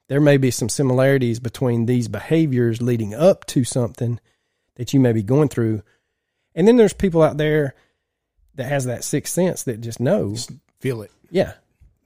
[0.08, 4.20] there may be some similarities between these behaviors leading up to something
[4.74, 5.82] that you may be going through.
[6.54, 7.74] And then there's people out there
[8.56, 10.46] that has that sixth sense that just knows.
[10.78, 11.10] Feel it.
[11.30, 11.54] Yeah.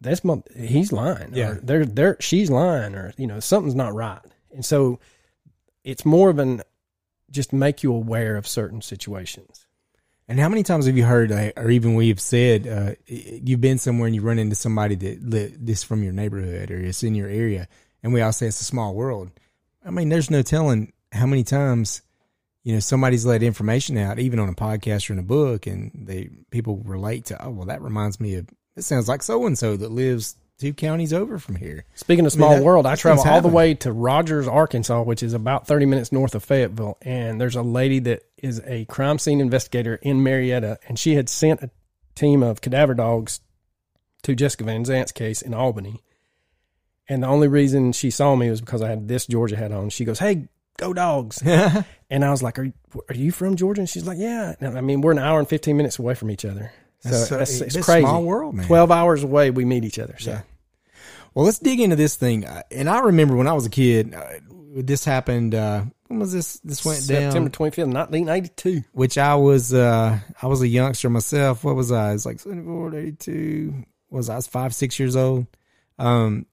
[0.01, 1.35] That's my, he's lying.
[1.35, 1.51] Yeah.
[1.51, 4.21] Or they're, they're, she's lying or, you know, something's not right.
[4.53, 5.01] And so
[5.83, 6.63] it's more of an,
[7.33, 9.64] just make you aware of certain situations.
[10.27, 14.07] And how many times have you heard, or even we've said, uh, you've been somewhere
[14.07, 15.19] and you run into somebody that
[15.67, 17.69] this from your neighborhood or it's in your area,
[18.03, 19.31] and we all say it's a small world.
[19.85, 22.01] I mean, there's no telling how many times,
[22.63, 25.91] you know, somebody's let information out, even on a podcast or in a book, and
[25.95, 28.49] they people relate to, oh, well, that reminds me of.
[28.77, 31.85] It sounds like so and so that lives two counties over from here.
[31.95, 35.03] Speaking of I mean, small that- world, I travel all the way to Rogers, Arkansas,
[35.03, 36.97] which is about 30 minutes north of Fayetteville.
[37.03, 41.29] And there's a lady that is a crime scene investigator in Marietta, and she had
[41.29, 41.71] sent a
[42.15, 43.41] team of cadaver dogs
[44.23, 46.03] to Jessica Van Zant's case in Albany.
[47.09, 49.91] And the only reason she saw me was because I had this Georgia hat on.
[49.91, 51.43] She goes, Hey, go dogs.
[51.45, 52.73] and I was like, Are,
[53.11, 53.83] are you from Georgia?
[53.83, 54.55] And she's like, Yeah.
[54.61, 56.73] And I mean, we're an hour and 15 minutes away from each other.
[57.05, 58.01] So That's so- it's, it's it's a crazy.
[58.07, 58.67] small world, man.
[58.67, 60.17] 12 hours away, we meet each other.
[60.19, 60.31] So.
[60.33, 60.41] Yeah.
[61.35, 62.45] Well, let's dig into this thing.
[62.71, 64.25] And I remember when I was a kid, uh,
[64.77, 65.55] this happened.
[65.55, 66.61] Uh, when was this?
[66.61, 67.33] This went down.
[67.33, 68.85] September 25th, 1982.
[68.93, 69.75] Which I was.
[69.75, 71.65] Uh, I was a youngster myself.
[71.65, 72.11] What was I?
[72.11, 73.85] I was like 74, 82.
[74.11, 75.47] Was I was five, six years old?
[75.99, 76.47] Um,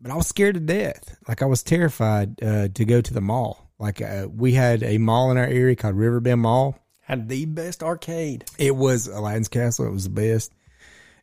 [0.00, 1.16] but I was scared to death.
[1.28, 3.70] Like I was terrified uh, to go to the mall.
[3.78, 6.78] Like uh, we had a mall in our area called Riverbend Mall.
[7.06, 8.44] Had the best arcade.
[8.58, 9.86] It was Aladdin's Castle.
[9.86, 10.52] It was the best.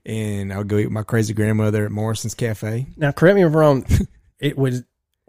[0.05, 2.87] And I would go eat with my crazy grandmother at Morrison's Cafe.
[2.97, 3.85] Now, correct me if I'm wrong.
[4.39, 4.83] it was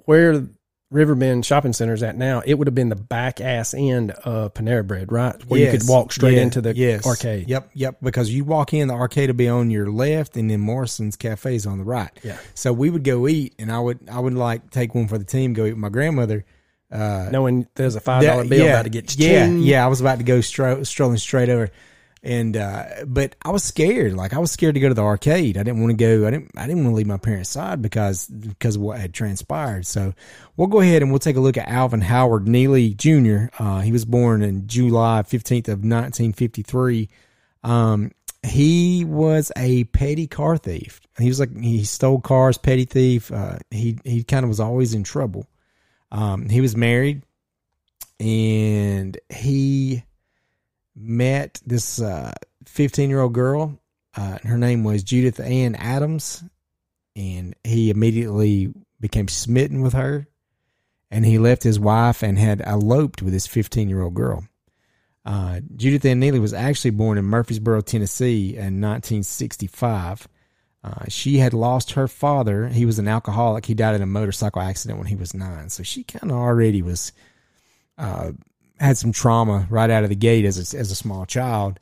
[0.04, 0.46] where
[0.90, 2.42] Riverbend Shopping Center is at now.
[2.44, 5.34] It would have been the back ass end of Panera Bread, right?
[5.46, 6.42] Where you could walk straight Yeah.
[6.42, 7.06] into the Yes.
[7.06, 7.48] arcade.
[7.48, 7.96] Yep, yep.
[8.02, 11.54] Because you walk in, the arcade will be on your left, and then Morrison's Cafe
[11.54, 12.10] is on the right.
[12.22, 12.36] Yeah.
[12.54, 15.24] So we would go eat, and I would I would like take one for the
[15.24, 16.44] team, go eat with my grandmother.
[16.92, 19.84] Uh, Knowing there's a five dollar bill yeah, about to get yeah, yeah.
[19.84, 21.70] I was about to go stro- strolling straight over,
[22.22, 24.12] and uh, but I was scared.
[24.12, 25.56] Like I was scared to go to the arcade.
[25.56, 26.26] I didn't want to go.
[26.26, 26.50] I didn't.
[26.54, 29.86] I didn't want to leave my parents' side because because of what had transpired.
[29.86, 30.12] So
[30.56, 33.54] we'll go ahead and we'll take a look at Alvin Howard Neelley Jr.
[33.58, 37.08] Uh, he was born in July fifteenth of nineteen fifty three.
[37.64, 38.10] Um,
[38.42, 41.00] he was a petty car thief.
[41.18, 43.32] He was like he stole cars, petty thief.
[43.32, 45.46] Uh, he he kind of was always in trouble.
[46.12, 47.22] Um, he was married,
[48.20, 50.04] and he
[50.94, 52.00] met this
[52.66, 53.78] fifteen year old girl.
[54.14, 56.44] Uh, her name was Judith Ann Adams,
[57.16, 60.28] and he immediately became smitten with her.
[61.10, 64.44] And he left his wife and had eloped with this fifteen year old girl.
[65.24, 70.28] Uh, Judith Ann Neelley was actually born in Murfreesboro, Tennessee in 1965.
[70.84, 72.68] Uh, she had lost her father.
[72.68, 73.66] He was an alcoholic.
[73.66, 75.68] He died in a motorcycle accident when he was nine.
[75.68, 77.12] So she kind of already was,
[77.98, 78.32] uh,
[78.80, 81.78] had some trauma right out of the gate as a, as a small child.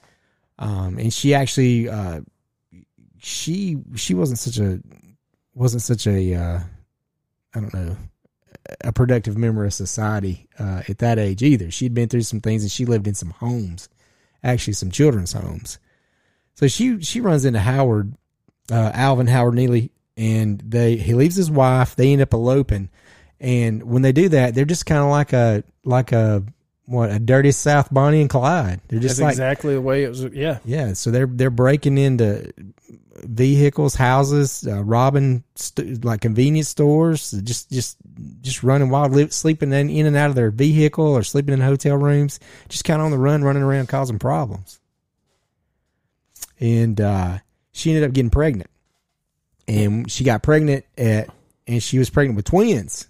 [0.59, 2.21] Um, and she actually, uh,
[3.19, 4.81] she, she wasn't such a,
[5.55, 6.61] wasn't such a, uh,
[7.55, 7.97] I don't know,
[8.83, 11.71] a productive member of society uh, at that age either.
[11.71, 13.89] She'd been through some things and she lived in some homes,
[14.43, 15.79] actually some children's homes.
[16.55, 18.15] So she she runs into Howard,
[18.71, 21.97] uh, Alvin Howard Neelley, and they he leaves his wife.
[21.97, 22.91] They end up eloping,
[23.39, 26.45] and when they do that, they're just kind of like a like a
[26.87, 28.81] what a dirty South Bonnie and Clyde.
[28.89, 30.25] They're just That's like exactly the way it was.
[30.25, 30.59] Yeah.
[30.65, 32.53] yeah, so they're they're breaking into
[33.25, 37.97] vehicles, houses, uh, robbing st- like convenience stores, just just
[38.41, 41.61] just running wild, li- sleeping in, in and out of their vehicle or sleeping in
[41.61, 44.81] hotel rooms, just kind of on the run, running around causing problems.
[46.59, 47.39] And uh,
[47.81, 48.71] she ended up getting pregnant,
[49.67, 51.29] and she got pregnant at,
[51.67, 53.09] and she was pregnant with twins,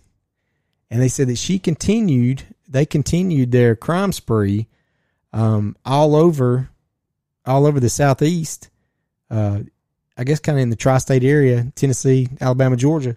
[0.90, 4.68] and they said that she continued, they continued their crime spree,
[5.32, 6.70] um, all over
[7.46, 8.70] all over the southeast.
[9.30, 9.60] Uh,
[10.16, 13.16] I guess kind of in the tri-state area, Tennessee, Alabama, Georgia.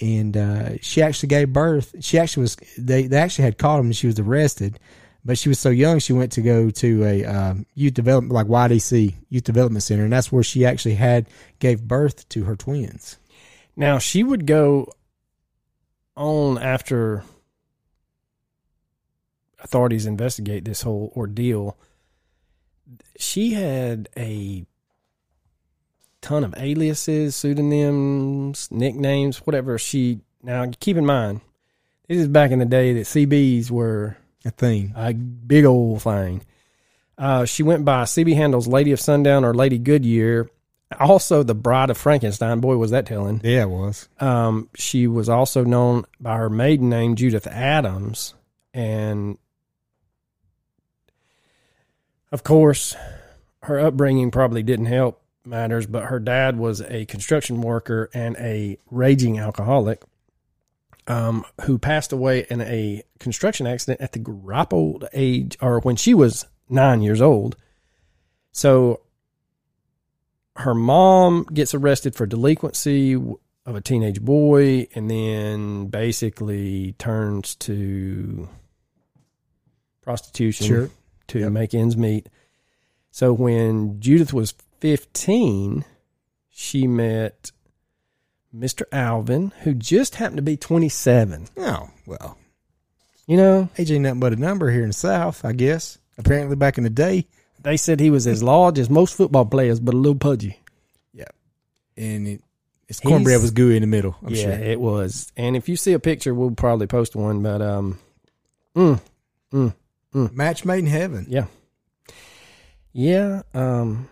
[0.00, 1.94] And uh, she actually gave birth.
[2.00, 2.56] She actually was.
[2.76, 4.78] They they actually had caught him, and she was arrested.
[5.26, 8.46] But she was so young she went to go to a um, youth development like
[8.46, 11.26] YDC Youth Development Center, and that's where she actually had
[11.58, 13.18] gave birth to her twins.
[13.74, 14.92] Now she would go
[16.16, 17.24] on after
[19.58, 21.76] authorities investigate this whole ordeal.
[23.18, 24.64] She had a
[26.20, 30.20] ton of aliases, pseudonyms, nicknames, whatever she.
[30.40, 31.40] Now keep in mind,
[32.06, 34.92] this is back in the day that CBs were A thing.
[34.94, 36.42] a big old thing.
[37.18, 40.48] Uh, she went by CB handles Lady of Sundown or Lady Goodyear.
[41.00, 42.60] Also, the Bride of Frankenstein.
[42.60, 43.40] Boy, was that telling.
[43.42, 44.08] Yeah, it was.
[44.20, 48.34] Um, she was also known by her maiden name, Judith Adams.
[48.72, 49.36] And
[52.30, 52.94] of course,
[53.64, 58.78] her upbringing probably didn't help matters, but her dad was a construction worker and a
[58.90, 60.04] raging alcoholic
[61.08, 65.96] um, who passed away in a construction accident at the ripe old age, or when
[65.96, 67.56] she was nine years old.
[68.52, 69.00] So
[70.56, 78.48] her mom gets arrested for delinquency of a teenage boy and then basically turns to
[80.02, 80.90] prostitution Sure.
[81.28, 81.52] to Yep.
[81.52, 82.28] make ends meet.
[83.10, 85.84] So when Judith was 15,
[86.48, 87.50] she met
[88.56, 88.82] Mr.
[88.92, 91.48] Alvin, who just happened to be 27.
[91.58, 92.38] Oh well,
[93.26, 95.98] You know, age ain't nothing but a number here in the South, I guess.
[96.18, 97.26] Apparently, back in the day,
[97.62, 100.58] they said he was as large as most football players, but a little pudgy.
[101.12, 101.24] Yeah.
[101.96, 102.42] And it,
[102.86, 104.16] his cornbread was gooey in the middle.
[104.22, 104.52] I'm yeah, sure.
[104.52, 105.30] it was.
[105.36, 107.42] And if you see a picture, we'll probably post one.
[107.42, 107.98] But um,
[108.74, 109.00] mm,
[109.52, 109.74] mm,
[110.14, 110.32] mm.
[110.32, 111.26] Match made in heaven.
[111.28, 111.46] yeah,
[112.92, 113.42] yeah.
[113.52, 114.08] Um,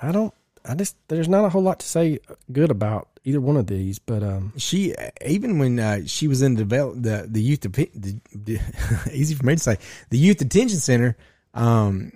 [0.00, 0.34] I don't.
[0.64, 2.18] I just there's not a whole lot to say
[2.50, 3.98] good about either one of these.
[3.98, 4.94] But um, She
[5.26, 9.34] even when uh, she was in the develop the the youth depe- the, the, easy
[9.34, 9.78] for me to say
[10.10, 11.16] the youth detention center.
[11.54, 12.12] Um,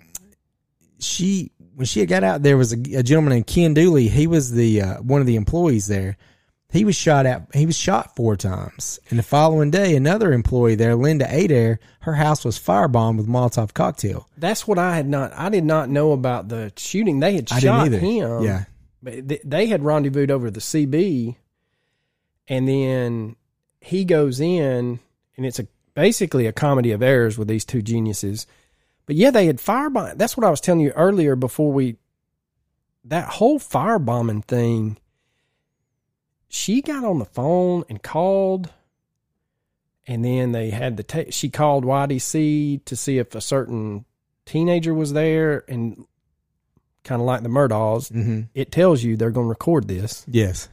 [0.99, 4.09] she when she had got out, there was a, a gentleman named Ken Dooley.
[4.09, 6.17] He was the uh, one of the employees there.
[6.71, 7.49] He was shot at.
[7.53, 8.99] He was shot four times.
[9.11, 13.75] And the following day, another employee there, Linda Adair, her house was firebombed with Molotov
[13.75, 14.27] cocktail.
[14.39, 15.33] that's what I had not.
[15.35, 17.21] I did not know about the shooting.
[17.21, 18.43] They had I shot didn't him.
[18.43, 18.69] yeah, but th-
[19.03, 21.37] they had rendezvoused over the CB,
[22.49, 23.37] and then
[23.81, 25.01] he goes in,
[25.37, 28.47] and it's a basically a comedy of errors with these two geniuses.
[29.07, 30.19] But yeah, they had firebombed.
[30.19, 31.97] That's what I was telling you earlier before we.
[33.05, 34.99] That whole firebombing thing.
[36.49, 38.71] She got on the phone and called,
[40.07, 41.03] and then they had the.
[41.03, 44.05] Ta- she called YDC to see if a certain
[44.45, 46.07] teenager was there, and
[47.05, 48.43] kind of like the Murdaughs, mm-hmm.
[48.55, 50.25] it tells you they're going to record this.
[50.29, 50.69] yes,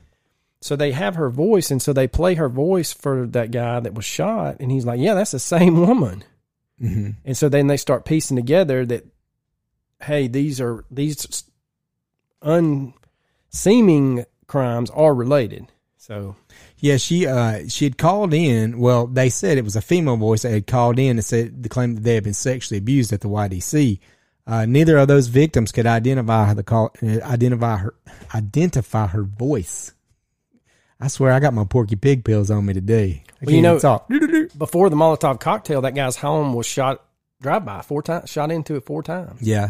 [0.62, 3.94] So they have her voice, and so they play her voice for that guy that
[3.94, 6.24] was shot, and he's like, "Yeah, that's the same woman."
[6.82, 7.12] mm-hmm.
[7.26, 9.06] And so then they start piecing together that,
[10.02, 11.44] hey, these are these
[12.42, 15.68] unseeming crimes are related.
[15.98, 16.36] So
[16.78, 18.80] Yeah, she uh she had called in.
[18.80, 21.70] Well, they said it was a female voice that had called in and said the
[21.70, 24.00] claim that they had been sexually abused at the YDC.
[24.50, 27.94] Uh, neither of those victims could identify the call, uh, identify her,
[28.34, 29.92] identify her voice.
[31.00, 33.24] I swear, I got my Porky Pig pills on me today.
[33.42, 34.10] I Well, you know- talk.
[34.58, 37.06] before the Molotov cocktail, that guy's home was shot
[37.42, 39.40] drive by four times, shot into it four times.
[39.42, 39.70] Yeah,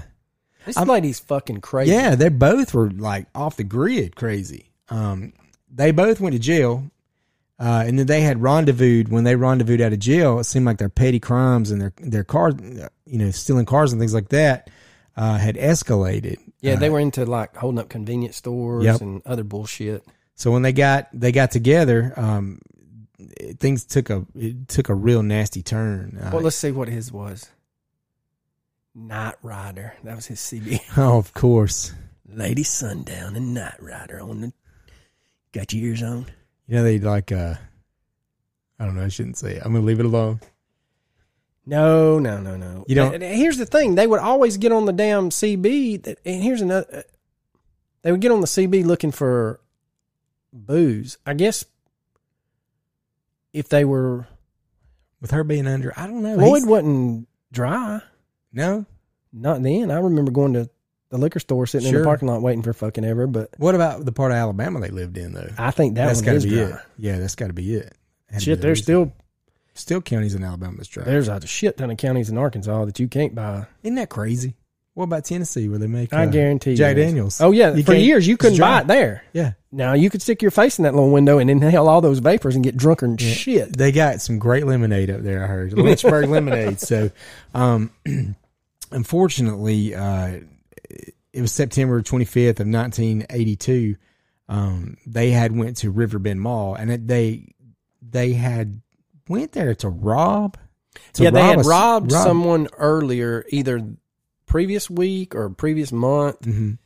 [0.66, 1.92] This I'm, lady's fucking crazy.
[1.92, 4.72] yeah, they both were like off the grid, crazy.
[4.90, 5.34] Um,
[5.70, 6.90] they both went to jail,
[7.60, 9.10] uh, and then they had rendezvoused.
[9.10, 12.24] When they rendezvoused out of jail, it seemed like their petty crimes and their their
[12.24, 12.54] car,
[13.10, 14.70] you know, stealing cars and things like that,
[15.18, 16.38] uh, had escalated.
[16.62, 19.02] yeah, Uh, they were into like holding up convenience stores Yep.
[19.02, 20.04] and other bullshit.
[20.36, 22.60] So when they got they got together, um,
[23.20, 26.18] it- things took a it took a real nasty turn.
[26.22, 27.50] Uh, Well, let's see what his was.
[28.96, 29.94] Night Rider.
[30.04, 30.80] That was his CB.
[30.98, 31.94] oh, of course,
[32.28, 34.54] Lady Sundown and Night Rider on the.
[35.52, 36.28] Got your ears on?
[36.68, 37.32] you know they like.
[37.32, 37.56] Uh,
[38.80, 39.04] I don't know.
[39.04, 39.56] I shouldn't say.
[39.56, 39.64] It.
[39.66, 40.40] I'm gonna leave it alone.
[41.70, 42.84] No, no, no, no.
[42.88, 46.04] You don't- And- here's the thing: they would always get on the damn CB.
[46.04, 46.88] That, and here's another.
[46.94, 47.02] uh,
[48.02, 49.60] They would get on the CB looking for
[50.54, 51.18] booze.
[51.26, 51.66] I guess
[53.54, 54.28] if they were
[55.22, 56.36] With her being under, I don't know.
[56.38, 58.02] Floyd He's- wasn't dry.
[58.54, 58.86] no.
[59.32, 59.92] Not then.
[59.92, 60.70] I remember going to
[61.10, 63.28] the liquor store, sitting in the parking lot waiting for fucking ever.
[63.28, 65.50] But What about the part of Alabama they lived in though?
[65.58, 66.64] I think that that's got to be dry.
[66.70, 66.76] it.
[66.98, 67.94] Yeah, that's got to be it.
[68.32, 68.84] Had to be Shit, the there's reason.
[68.84, 69.14] still
[69.80, 71.04] still counties in Alabama that's dry.
[71.04, 73.66] there's a shit ton of counties in Arkansas that you can't buy.
[73.84, 74.56] Isn't that crazy?
[74.96, 76.14] What about Tennessee, where they make?
[76.14, 76.98] I uh, guarantee you Jack.
[76.98, 77.40] Daniels.
[77.40, 79.24] Oh yeah, You for years you couldn't buy it there.
[79.32, 82.20] Yeah, Now you could stick your face in that little window and inhale all those
[82.20, 83.78] vapors and get drunker than shit.
[83.78, 85.44] they got some great lemonade up there.
[85.44, 86.82] I heard Lynchburg lemonade.
[86.82, 87.12] So,
[87.54, 87.92] um,
[88.92, 90.40] unfortunately, uh,
[91.32, 93.96] it was September 25th of 1982.
[94.50, 97.54] Um, they had went to Riverbend Mall and it, they
[98.02, 98.82] they had
[99.30, 100.58] went there to rob.
[101.14, 103.96] to yeah, they had a robbed rob- someone earlier, either
[104.46, 106.42] previous week or previous month.
[106.42, 106.78] Mhm.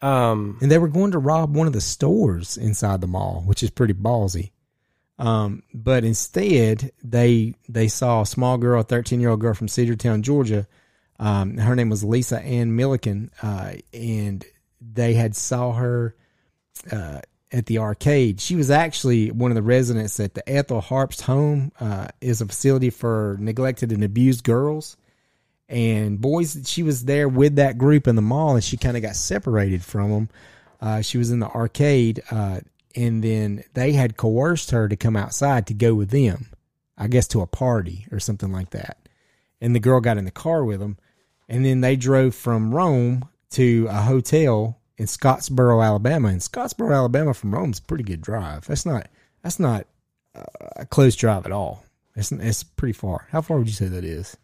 [0.00, 3.62] Um, and they were going to rob one of the stores inside the mall, which
[3.64, 4.52] is pretty ballsy.
[5.18, 9.66] Um, but instead, they they saw a small girl, a thirteen year old girl from
[9.66, 10.68] Cedartown, Georgia.
[11.18, 14.44] Um, her name was Lisa Ann Millican, uh, and
[14.80, 16.14] they had saw her
[16.92, 18.40] uh, at the arcade.
[18.40, 21.72] She was actually one of the residents at the Ethel Harpst home.
[21.80, 24.96] Uh, is a facility for neglected and abused girls
[25.68, 29.02] and boys she was there with that group in the mall and she kind of
[29.02, 30.28] got separated from them
[30.80, 32.60] uh, she was in the arcade uh,
[32.96, 36.46] and then they had coerced her to come outside to go with them
[36.96, 38.96] i guess to a party or something like that
[39.60, 40.96] and the girl got in the car with them
[41.48, 47.32] and then they drove from rome to a hotel in scottsboro alabama and scottsboro alabama
[47.32, 49.08] from rome is a pretty good drive that's not
[49.42, 49.86] that's not
[50.34, 50.42] uh,
[50.76, 51.82] a close drive at all
[52.14, 54.36] it's, it's pretty far how far would you say that is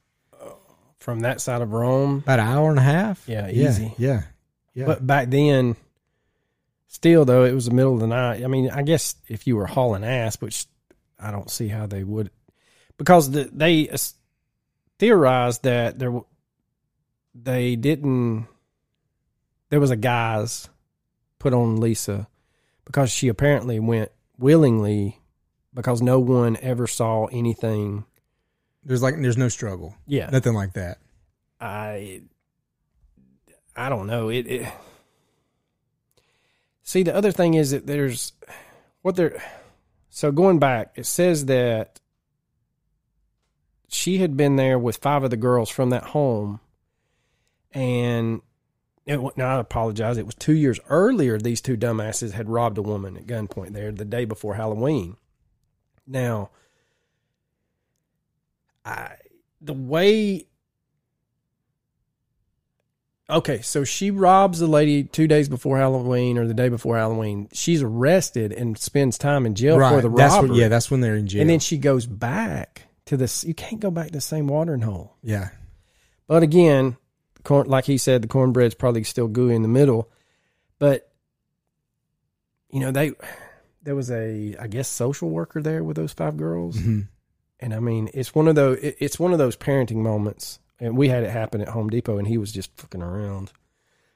[1.04, 3.28] from that side of Rome, about an hour and a half.
[3.28, 3.94] Yeah, yeah, easy.
[3.98, 4.22] Yeah,
[4.72, 4.86] yeah.
[4.86, 5.76] but back then,
[6.88, 8.42] still though, it was the middle of the night.
[8.42, 10.64] I mean, I guess if you were hauling ass, which
[11.20, 12.30] I don't see how they would,
[12.96, 13.94] because the, they
[14.98, 16.18] theorized that there
[17.34, 18.46] they didn't.
[19.74, 20.68] There was a guise
[21.40, 22.28] put on Lisa
[22.84, 25.18] because she apparently went willingly
[25.74, 28.04] because no one ever saw anything.
[28.84, 30.98] there's like there's no struggle, Yeah, nothing like that.
[31.60, 32.22] I
[33.74, 34.28] I don't know.
[34.28, 34.72] It, it
[36.84, 38.32] See, the other thing is that there's
[39.02, 39.42] what they're
[40.08, 41.98] so going back, it says that
[43.88, 46.60] she had been there with five of the girls from that home
[47.72, 48.40] and
[49.06, 50.16] it, now I apologize.
[50.16, 51.38] It was two years earlier.
[51.38, 55.16] These two dumbasses had robbed a woman at gunpoint there the day before Halloween.
[56.06, 56.50] Now,
[58.84, 59.16] I
[59.60, 60.46] the way
[63.30, 67.48] Okay, so she robs the lady two days before Halloween or the day before Halloween.
[67.54, 70.50] She's arrested and spends time in jail for the That's robbery.
[70.50, 71.40] when, yeah, that's when they're in jail.
[71.40, 73.42] and then she goes back to this.
[73.42, 75.16] You can't go back to the same watering hole.
[75.22, 75.48] yeah,
[76.26, 76.98] But again,
[77.44, 80.10] corn, like he said, the cornbread's probably still gooey in the middle.
[80.78, 81.10] But
[82.70, 83.12] you know, they
[83.82, 87.08] there was a I guess social worker there with those five girls, Mhm.
[87.60, 90.58] and I mean, it's one of those it, it's one of those parenting moments.
[90.80, 93.52] And we had it happen at Home Depot, and he was just fucking around.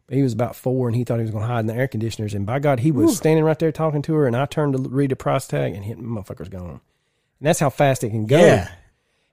[0.08, 1.74] But he was about four, and he thought he was going to hide in the
[1.74, 2.34] air conditioners.
[2.34, 4.26] And by God, he was standing right there talking to her.
[4.26, 6.70] And I turned to read the price tag, and hit motherfucker's gone.
[6.70, 6.80] And
[7.46, 8.38] that's how fast it can go.
[8.38, 8.70] yeah.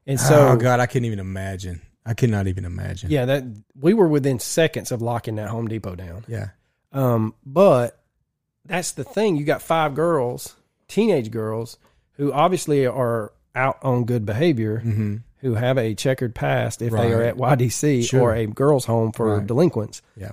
[0.06, 1.82] And so, oh God, I couldn't even imagine.
[2.06, 3.10] I cannot even imagine.
[3.10, 3.44] yeah, that
[3.80, 6.24] we were within seconds of locking that Home Depot down.
[6.28, 6.50] yeah,
[6.92, 8.00] Um, but
[8.66, 9.36] that's the thing.
[9.38, 10.56] You got five girls,
[10.88, 11.78] teenage girls,
[12.14, 17.14] who obviously are out on good behavior, hmm who have a checkered past if they
[17.14, 18.22] are at YDC Sure.
[18.22, 19.46] or a girls' home for Right.
[19.46, 20.02] delinquents.
[20.18, 20.32] yeah,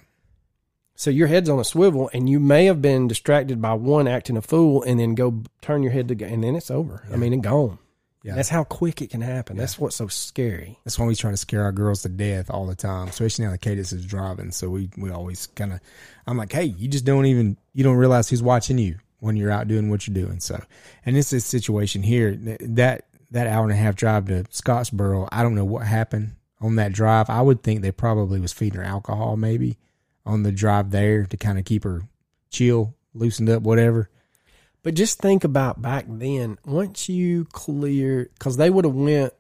[0.95, 4.39] So your head's on a swivel, and you may have been distracted by one acting
[4.39, 7.03] a fool, and then go turn your head to, go, and then it's over.
[7.13, 7.79] I mean, it's gone.
[8.23, 8.35] Yeah.
[8.37, 9.57] That's how quick it can happen.
[9.57, 10.79] That's what's so scary.
[10.85, 13.51] That's why we try to scare our girls to death all the time, especially now
[13.51, 14.53] that Cadis is driving.
[14.53, 15.81] So we, we always kind of,
[16.27, 19.51] I'm like, hey, you just don't even, you don't realize who's watching you when you're
[19.51, 20.39] out doing what you're doing.
[20.39, 20.63] So,
[21.05, 25.29] and this is a situation here that, that hour and a half drive to Scottsboro,
[25.33, 27.29] I don't know what happened on that drive.
[27.29, 29.79] I would think they probably was feeding her alcohol maybe
[30.25, 32.03] on the drive there to kind of keep her
[32.51, 34.09] chill, loosened up, whatever.
[34.83, 36.59] But just think about back then.
[36.65, 39.33] Once you clear, because they would have went,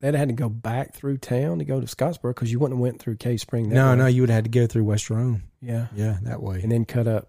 [0.00, 2.82] they'd had to go back through town to go to Scottsboro because you wouldn't have
[2.82, 3.68] went through Cave Spring.
[3.68, 3.96] No, way.
[3.96, 5.42] no, you would have had to go through West Rome.
[5.60, 6.60] yeah, Yeah, that way.
[6.62, 7.28] and then cut up.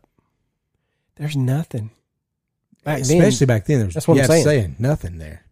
[1.15, 1.91] There's nothing.
[2.83, 4.75] Back Especially then, back then, there's That's what I'm yeah, saying.
[4.79, 5.43] nothing there.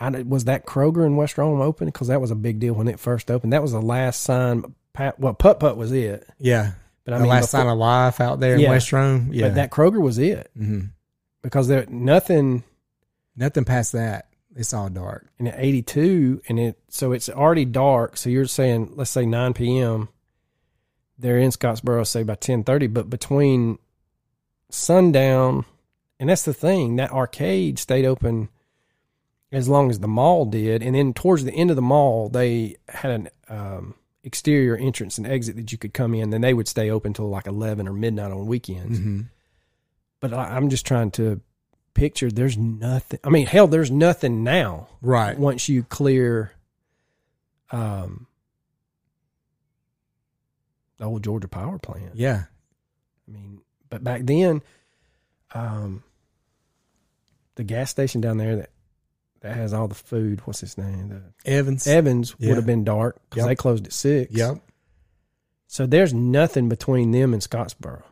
[0.00, 1.86] I, was that Kroger in West Rome open?
[1.86, 3.52] Because that was a big deal when it first opened.
[3.52, 4.74] That was the last sign.
[4.94, 6.72] Pat, well, Putt Putt was it, Yeah,
[7.12, 8.70] I the mean, last before- sign of life out there in Yeah.
[8.70, 9.30] West Rome.
[9.32, 10.80] Yeah, but that Kroger was it hmm
[11.42, 12.64] because there nothing.
[13.36, 14.26] nothing past that.
[14.56, 15.26] It's all dark.
[15.38, 19.54] and at 82 and it so it's already dark so you're saying let's say 9
[19.54, 20.08] p.m
[21.18, 23.78] they're in scottsboro say by 10.30 but between
[24.70, 25.64] sundown
[26.18, 28.48] and that's the thing that arcade stayed open
[29.52, 32.76] as long as the mall did and then towards the end of the mall they
[32.88, 36.30] had an um, exterior entrance and exit that you could come in.
[36.30, 38.98] Then they would stay open till like eleven or midnight on weekends.
[38.98, 39.22] hmm
[40.20, 41.40] But I, I'm just trying to
[41.94, 42.30] picture.
[42.30, 43.20] There's nothing.
[43.24, 44.88] I mean, hell, there's nothing now.
[45.00, 45.38] Right.
[45.38, 46.52] Once you clear,
[47.70, 48.26] um,
[50.98, 52.14] the old Georgia power plant.
[52.14, 52.44] Yeah.
[53.28, 54.60] I mean, but back then,
[55.54, 56.02] um,
[57.54, 58.70] the gas station down there that
[59.40, 60.40] that has all the food.
[60.46, 61.08] What's his name?
[61.08, 61.86] The Evans.
[61.86, 62.48] Evans Yeah.
[62.50, 63.48] would have been dark because Yep.
[63.48, 64.32] they closed at six.
[64.32, 64.58] Yep.
[65.66, 68.02] So there's nothing between them and Scottsboro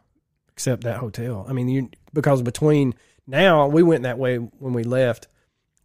[0.52, 1.44] except that hotel.
[1.48, 2.94] I mean, you because between
[3.26, 5.28] now we went that way when we left.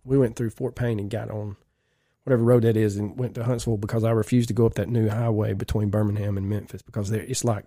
[0.06, 1.56] We went through Fort Payne and got on
[2.26, 4.90] whatever road that is and went to Huntsville because I refused to go up that
[4.90, 7.66] new highway between Birmingham and Memphis because there it's like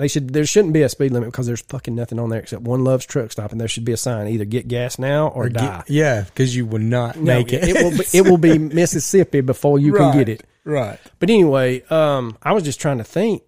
[0.00, 2.62] they should there shouldn't be a speed limit because there's fucking nothing on there except
[2.62, 5.48] one loves truck stop and there should be a sign either get gas now or,
[5.48, 5.84] Get- die.
[5.88, 7.62] yeah, because you will not No, make it.
[7.68, 10.42] it will be, it will be Mississippi before you can get it.
[10.64, 10.98] right.
[11.18, 13.42] But anyway, um, I was just trying to think.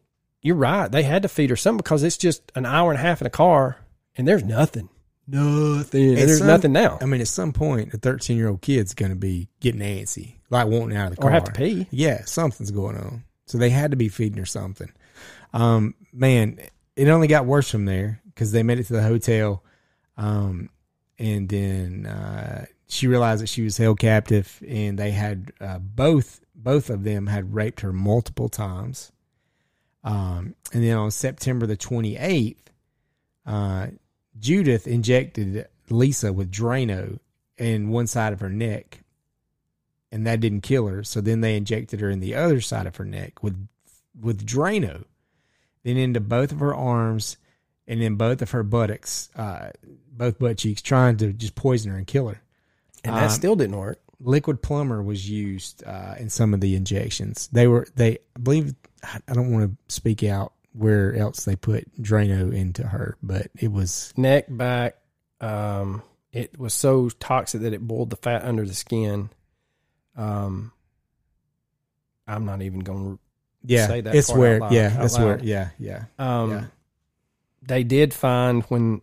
[0.44, 0.90] You're right.
[0.90, 3.26] They had to feed her something because it's just an hour and a half in
[3.28, 3.76] a car,
[4.16, 4.88] and there's nothing.
[5.28, 6.10] Nothing.
[6.10, 6.98] And there's some- nothing now.
[7.00, 10.34] I mean, at some point, a 13 year old kid's going to be getting antsy,
[10.50, 11.30] like wanting out of the car.
[11.30, 11.86] or have to pee.
[11.90, 13.24] Yeah, something's going on.
[13.46, 14.90] So they had to be feeding her something.
[15.52, 16.58] Um, man,
[16.96, 19.62] it only got worse from there because they made it to the hotel.
[20.16, 20.70] Um,
[21.18, 26.40] and then uh, she realized that she was held captive, and they had uh, both
[26.54, 29.12] both of them had raped her multiple times.
[30.04, 32.56] Um, and then on September the 28th,
[33.46, 33.86] uh,
[34.38, 37.18] Judith injected Lisa with Drano
[37.56, 39.02] in one side of her neck,
[40.10, 41.04] and that didn't kill her.
[41.04, 43.68] So then they injected her in the other side of her neck with
[44.20, 45.04] with Drano,
[45.84, 47.36] then into both of her arms,
[47.86, 49.70] and then both of her buttocks, uh,
[50.12, 52.40] both butt cheeks, trying to just poison her and kill her.
[53.04, 54.00] And that Um, still didn't work.
[54.20, 57.48] Liquid-Plumr was used uh, in some of the injections.
[57.50, 61.92] They were they I believe I don't want to speak out where else they put
[62.00, 64.96] Drano into her, but it was Neck, back.
[65.40, 69.30] Um, it was so toxic that it boiled the fat under the skin.
[70.16, 70.70] Um,
[72.28, 73.18] I'm not even going
[73.64, 73.86] yeah.
[73.86, 75.44] Say that it's part where out loud- yeah, where loud.
[75.44, 76.04] yeah, yeah.
[76.18, 76.64] Um, Yeah.
[77.64, 79.02] They did find when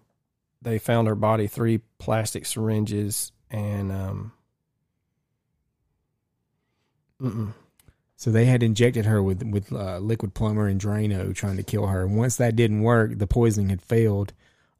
[0.61, 4.31] they found her body three plastic syringes and um.
[7.21, 7.53] Mm-mm.
[8.15, 12.03] So they had injected her with with uh, Liquid-Plumr and Drano, trying to kill her.
[12.03, 14.33] And once that didn't work, the poisoning had failed.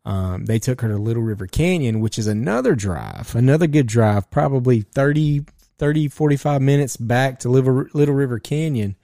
[0.05, 4.30] Um, they took her to Little River Canyon, which is another drive, another good drive,
[4.32, 5.45] probably 30,
[5.77, 8.95] 30 45 minutes back to Little, Little River Canyon.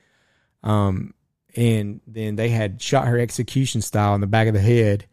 [0.66, 1.14] Um,
[1.56, 5.06] and then they had shot her execution style in the back of the head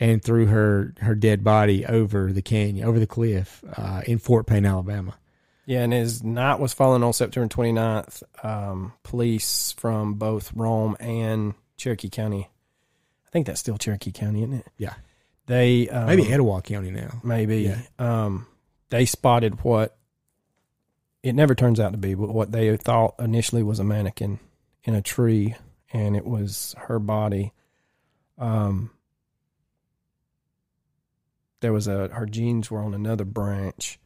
[0.00, 4.46] and threw her her dead body over the canyon, over the cliff uh, in Fort
[4.46, 5.14] Payne, Alabama.
[5.66, 11.54] Yeah, and as night was falling on September 29th, um, police from both Rome and
[11.76, 12.48] Cherokee County,
[13.26, 14.66] I think that's still Cherokee County, isn't it?
[14.78, 14.94] Yeah,
[15.46, 17.20] They um, maybe Etowah County now.
[17.22, 17.80] maybe Yeah.
[17.98, 18.46] um,
[18.90, 19.96] they spotted what
[21.22, 24.38] it never turns out to be, but what they thought initially was a mannequin
[24.88, 25.54] in a tree,
[25.92, 27.52] and it was her body.
[28.38, 28.90] Um,
[31.60, 33.98] there was a her jeans were on another branch.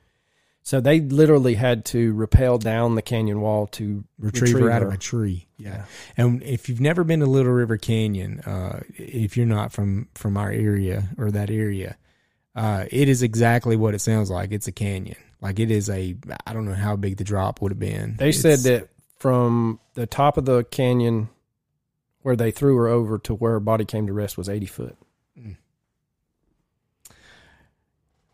[0.65, 4.93] So they literally had to rappel down the canyon wall to retrieve, her out of
[4.93, 5.47] a tree.
[5.57, 5.85] Yeah.
[6.17, 10.37] And if you've never been to Little River Canyon, uh, if you're not from from
[10.37, 11.97] our area or that area,
[12.57, 14.51] uh, it is exactly what it sounds like.
[14.51, 15.17] It's a canyon.
[15.41, 16.17] Like it is a.
[16.45, 18.17] I don't know how big the drop would have been.
[18.17, 18.89] They said that
[19.23, 21.29] from the top of the canyon
[22.23, 24.97] where they threw her over to where her body came to rest was 80 foot.
[25.41, 25.53] Hmm.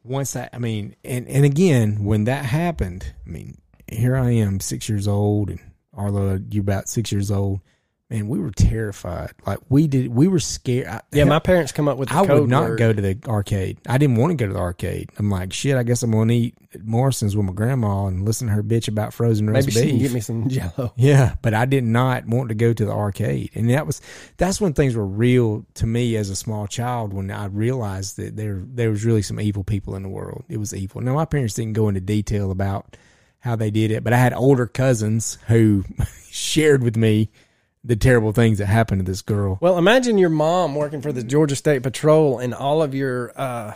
[0.03, 0.49] once that.
[0.55, 5.07] I mean, and and again, when that happened, I mean, here I am, six years
[5.07, 5.61] old, and
[5.93, 7.61] Arlo, you're about six years old.
[8.11, 9.33] Man, we were terrified.
[9.47, 10.87] Like we did, we were scared.
[10.87, 12.79] I- Yeah, my parents come up with the I code would not word.
[12.79, 13.77] go to the arcade.
[13.87, 15.11] I didn't want to go to the arcade.
[15.19, 15.77] I'm like, shit.
[15.77, 18.89] I guess I'm going to eat Morrison's with my grandma and listen to her bitch
[18.89, 19.91] about frozen roast Maybe she beef.
[19.91, 20.95] can get me some jello.
[20.97, 24.01] yeah, but I did not want to go to the arcade, and that was
[24.39, 27.13] that's when things were real to me as a small child.
[27.13, 30.45] When I realized that there there was really some evil people in the world.
[30.49, 31.03] It was evil.
[31.03, 32.97] Now my parents didn't go into detail about
[33.41, 35.85] how they did it, but I had older cousins who
[36.31, 37.29] shared with me
[37.89, 39.59] the terrible things that happened to this girl.
[39.61, 43.75] Well, imagine your mom working for the Georgia State Patrol and all of your uh,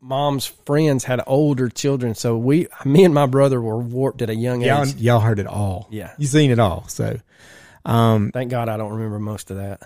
[0.00, 2.14] mom's friends had older children.
[2.16, 4.96] So we, me and my brother were warped at a young Y'all, age.
[4.96, 5.86] y'all heard it all.
[5.90, 6.12] Yeah.
[6.18, 6.88] You seen it all.
[6.88, 7.18] So,
[7.84, 9.82] um, Thank God I don't remember most of that.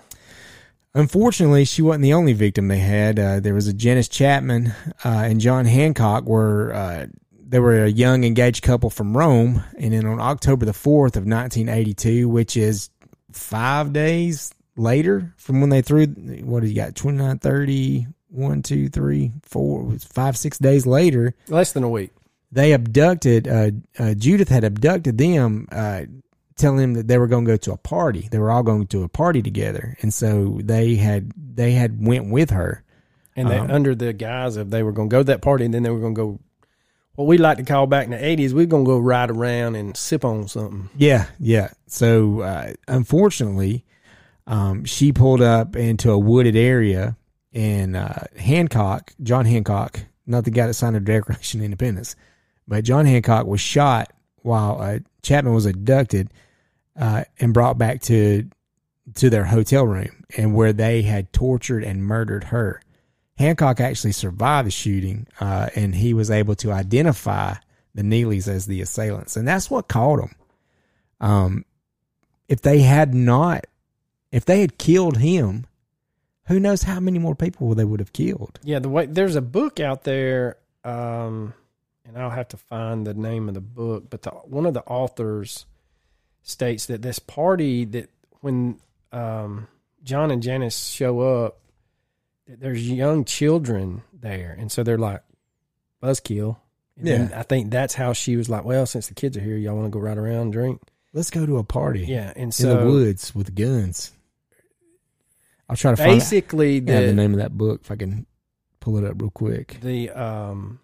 [0.95, 3.19] unfortunately, she wasn't the only victim they had.
[3.19, 4.75] Uh, there was a Janice Chatman,
[5.05, 7.07] uh, and John Hancock were, uh,
[7.47, 11.25] they were a young engaged couple from Rome, and then on October the fourth of
[11.25, 12.91] 1982, which is
[13.33, 18.89] five days later from when they threw what do you got 29 30 1 2
[18.89, 22.11] 3 4 five six days later Less than a week.
[22.53, 26.03] they abducted uh, uh, Judith had abducted them, uh,
[26.57, 28.29] telling them that they were going to go to a party.
[28.31, 32.31] They were all going to a party together, and so they had they had went
[32.31, 32.83] with her.
[33.37, 35.65] And they, Um, under the guise of they were going to go to that party
[35.65, 36.41] and then they were going to go,
[37.19, 39.29] what we like to call back in the 80s, we are going to go ride
[39.29, 40.89] around and sip on something.
[40.97, 41.71] Yeah, yeah.
[41.89, 43.85] So uh, unfortunately,
[44.47, 47.17] um, she pulled up into a wooded area,
[47.53, 49.99] and uh, Hancock, John Hancock,
[50.29, 52.15] not the guy that signed the Declaration of Independence,
[52.69, 54.13] but John Hancock was shot
[54.43, 56.33] while uh, Chatman was abducted
[56.97, 58.49] uh, and brought back to
[59.17, 62.81] to their hotel room, and where they had tortured and murdered her.
[63.39, 67.55] Hancock actually survived the shooting, uh, and he was able to identify
[67.95, 70.35] the Neelleys as the assailants, and that's what caught them.
[71.21, 71.65] Um,
[72.49, 73.67] if they had not,
[74.33, 75.67] if they had killed him,
[76.47, 78.59] who knows how many more people they would have killed?
[78.65, 81.55] Yeah, the way there's a book out there, um,
[82.05, 84.85] and I'll have to find the name of the book, but the, one of the
[84.85, 85.67] authors
[86.43, 88.11] states that this party that
[88.41, 88.81] when
[89.13, 89.69] um,
[90.03, 91.61] John and Janice show up,
[92.49, 95.23] there's young children there, and so they're like
[96.03, 96.57] buzzkill.
[96.97, 99.57] And then I think that's how she was like, well, since the kids are here,
[99.57, 100.81] y'all want to go ride around and drink?
[101.13, 102.05] Let's go to a party.
[102.07, 104.13] Yeah, and in the woods with guns.
[105.69, 107.97] I'll try to find out- basically yeah, the the name of that book if I
[107.97, 108.27] can
[108.81, 109.79] pull it up real quick.
[109.83, 110.81] the um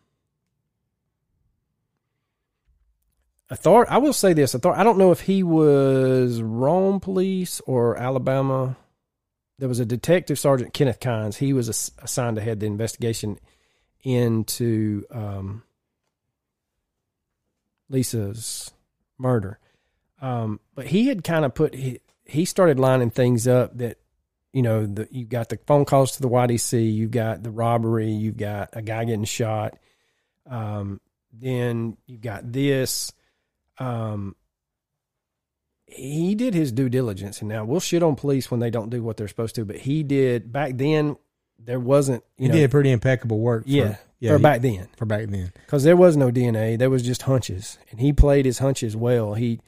[3.51, 7.97] author I will say this author I don't know if he was Rome police or
[7.97, 8.77] Alabama
[9.59, 11.37] there was a detective sergeant Kenneth Kynes.
[11.37, 13.39] He was ass- assigned to head the investigation
[14.03, 15.63] into um
[17.89, 18.73] Lisa's
[19.19, 19.59] murder.
[20.21, 23.99] Um but he had kind of put he, he started lining things up that
[24.55, 28.13] you know, the, you've got the phone calls to the YDC, you've got the robbery,
[28.13, 29.77] you've got a guy getting shot,
[30.49, 31.01] um,
[31.33, 33.13] then you've got this.
[33.79, 34.37] Um,
[35.87, 39.03] he did his due diligence, and now we'll shit on police when they don't do
[39.03, 41.17] what they're supposed to, but he did back then.
[41.59, 43.63] There wasn't, you He know, did pretty impeccable work.
[43.65, 45.51] For, yeah, yeah, for he- back then for back then.
[45.65, 46.77] because there was no DNA.
[46.79, 49.33] There was just hunches, and he played his hunches well.
[49.35, 49.61] He,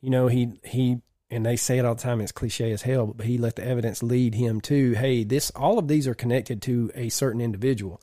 [0.00, 2.20] you know, he he, and they say it all the time.
[2.20, 5.78] It's cliche as hell, but he let the evidence lead him to, hey, this all
[5.78, 8.00] of these are connected to a certain individual.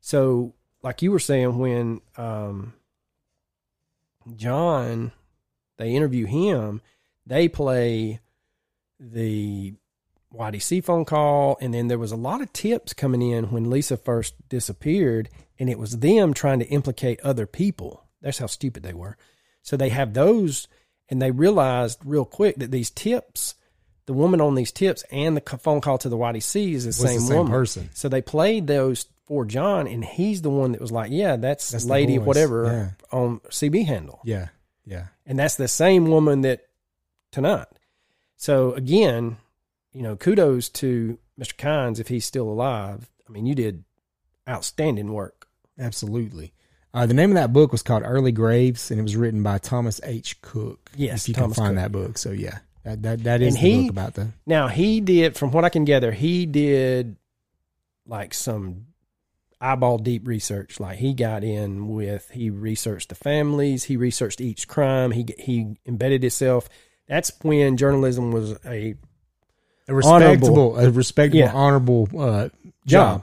[0.00, 2.74] So, like you were saying, when um,
[4.34, 5.12] John,
[5.76, 6.80] they interview him,
[7.26, 8.20] they play
[8.98, 9.74] the
[10.34, 13.96] YDC phone call, and then there was a lot of tips coming in when Lisa
[13.96, 18.04] first disappeared, and it was them trying to implicate other people.
[18.20, 19.16] That's how stupid they were.
[19.62, 20.68] So they have those,
[21.08, 23.54] and they realized real quick that these tips,
[24.06, 27.14] the woman on these tips, and the phone call to the YDC is the same
[27.14, 27.52] the same woman.
[27.52, 27.90] person.
[27.94, 31.70] So they played those for John, and he's the one that was like, "Yeah, that's,
[31.70, 34.48] That's lady whatever on CB handle." Yeah,
[34.86, 35.06] yeah.
[35.26, 36.66] and that's the same woman that
[37.32, 37.66] tonight.
[38.36, 39.36] So again,
[39.92, 41.54] you know, kudos to Mr.
[41.56, 43.10] Kynes if he's still alive.
[43.28, 43.84] I mean, you did
[44.48, 45.48] outstanding work.
[45.78, 46.52] Absolutely.
[46.94, 49.58] Uh, the name of that book was called Early Graves, and it was written by
[49.58, 50.40] Thomas H.
[50.40, 50.90] Cook.
[50.96, 51.82] Yes, if you Thomas can find Cook.
[51.82, 52.18] that book.
[52.18, 54.28] So yeah, that that, that is And the he- book about the.
[54.46, 57.16] Now he did, from what I can gather, he did
[58.06, 58.86] like some
[59.60, 60.78] eyeball deep research.
[60.80, 65.76] Like he got in with, he researched the families, he researched each crime, he he
[65.86, 66.68] embedded himself.
[67.08, 68.94] That's when journalism was a
[69.88, 71.52] A respectable, a respectable, Yeah.
[71.52, 72.48] honorable uh,
[72.84, 73.22] job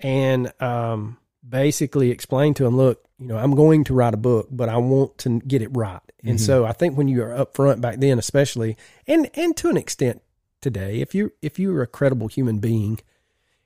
[0.00, 4.48] and um, basically explain to him, look, you know, I'm going to write a book,
[4.50, 6.00] but I want to get it right.
[6.24, 9.76] And so I think when you are upfront back then, especially, and and to an
[9.76, 10.22] extent
[10.60, 13.00] today, if you if you're a credible human being,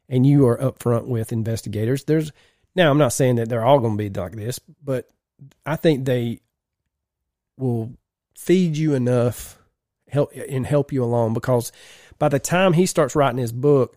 [0.08, 2.32] and you are upfront with investigators, there's
[2.74, 5.08] now I'm not saying that they're all going to be like this, but
[5.64, 6.40] I think they
[7.58, 7.92] will
[8.36, 9.58] feed you enough
[10.08, 11.72] help and help you along because
[12.18, 13.96] by the time he starts writing his book,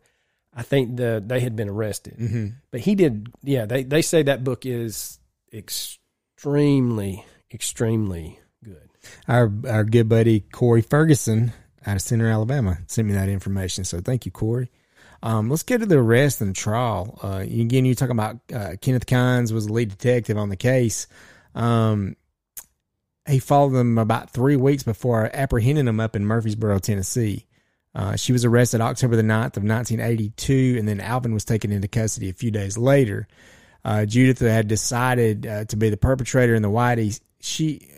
[0.53, 2.17] I think the they had been arrested.
[2.17, 2.47] Mm-hmm.
[2.71, 3.65] But he did, yeah.
[3.65, 5.19] They they say that book is
[5.53, 8.89] extremely, extremely good.
[9.27, 11.53] Our our good buddy Corey Ferguson
[11.85, 13.83] out of Centre, Alabama, sent me that information.
[13.83, 14.71] So thank you, Corey.
[15.21, 17.19] Um, let's get to the arrest and trial.
[17.21, 21.07] Uh, again, you're talking about uh, Kenneth Kynes was the lead detective on the case.
[21.55, 22.15] Um,
[23.27, 27.45] he followed them about three weeks before apprehending them up in Murfreesboro, Tennessee.
[27.93, 31.87] Uh, she was arrested October the 9th of 1982, and then Alvin was taken into
[31.87, 33.27] custody a few days later.
[33.83, 37.19] Uh, Judith had decided uh, to be the perpetrator in the Whitey.
[37.39, 37.89] She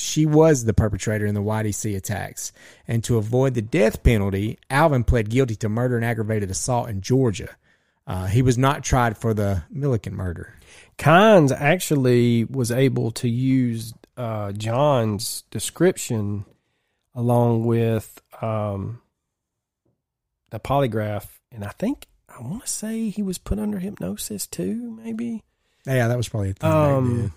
[0.00, 2.52] she was the perpetrator in the YDC attacks.
[2.88, 7.00] And to avoid the death penalty, Alvin pled guilty to murder and aggravated assault in
[7.00, 7.56] Georgia.
[8.06, 10.54] Uh, he was not tried for the Millican murder.
[10.98, 16.44] Kynes actually was able to use uh, John's description
[17.14, 19.00] along with um,
[20.50, 24.98] the polygraph, and I think I want to say he was put under hypnosis too.
[25.02, 25.42] Maybe.
[25.86, 26.70] Yeah, that was probably a thing.
[26.70, 27.32] Um,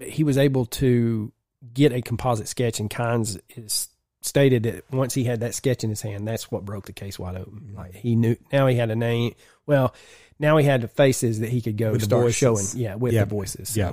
[0.00, 1.32] he was able to
[1.74, 3.88] get a composite sketch, and Kynes is
[4.20, 7.18] stated that once he had that sketch in his hand, that's what broke the case
[7.18, 7.72] wide open.
[7.76, 9.34] Like he knew now he had a name.
[9.66, 9.94] Well,
[10.38, 12.36] now he had the faces that he could go With start voices.
[12.36, 12.66] showing.
[12.74, 13.76] Yeah, with the voices.
[13.76, 13.92] Yeah.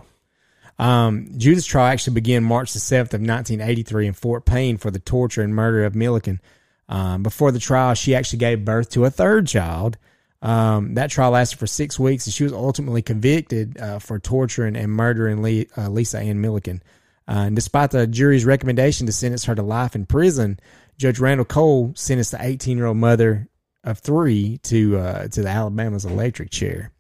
[0.78, 5.00] Um, Judith's trial actually began March the 7th of 1983 in Fort Payne for the
[5.00, 6.40] torture and murder of Millican.
[6.88, 9.98] Um, before the trial, she actually gave birth to a third child.
[10.42, 14.76] Um, that trial lasted for six weeks, and she was ultimately convicted uh, for torturing
[14.76, 16.82] and murdering Lee, uh, Lisa Ann Millican.
[17.28, 20.60] Uh, and despite the jury's recommendation to sentence her to life in prison,
[20.98, 23.48] Judge Randall Cole sentenced the 18 year old mother
[23.84, 26.92] of three to uh, to the Alabama's electric chair.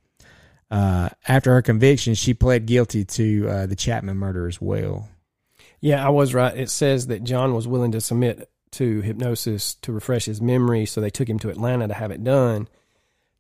[0.71, 5.09] Uh, after her conviction, she pled guilty to uh, the Chatman murder as well.
[5.81, 6.55] Yeah, I was right.
[6.55, 11.01] It says that John was willing to submit to hypnosis to refresh his memory, so
[11.01, 12.67] they took him to Atlanta to have it done.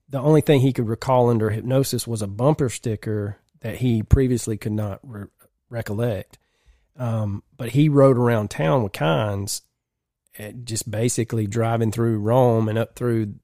[0.09, 4.57] The only thing he could recall under hypnosis was a bumper sticker that he previously
[4.57, 5.27] could not re-
[5.69, 6.37] recollect.
[6.97, 9.61] Um, but he rode around town with Kynes,
[10.37, 13.35] eh, just basically driving through Rome and up through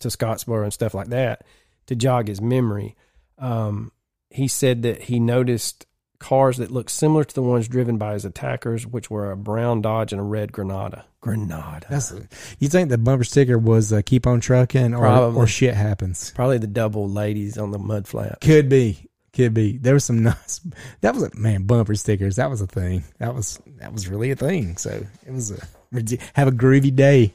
[0.00, 1.44] to Scottsboro and stuff like that
[1.86, 2.96] to jog his memory.
[3.38, 3.92] Um,
[4.30, 5.86] he said that he noticed
[6.22, 9.82] cars that looked similar to the ones driven by his attackers, which were a brown
[9.82, 11.04] Dodge and a red Granada.
[11.20, 11.86] Granada.
[11.90, 12.12] That's
[12.58, 15.36] you think the bumper sticker was uh, "Keep on trucking" or Probably.
[15.40, 16.32] or shit happens?
[16.34, 18.40] Probably the double ladies on the mud flat.
[18.40, 19.78] Could be, could be.
[19.78, 20.60] There was some nice.
[21.00, 22.36] That was a man bumper stickers.
[22.36, 23.04] That was a thing.
[23.18, 24.76] That was that was really a thing.
[24.78, 27.34] So it was a have a groovy day.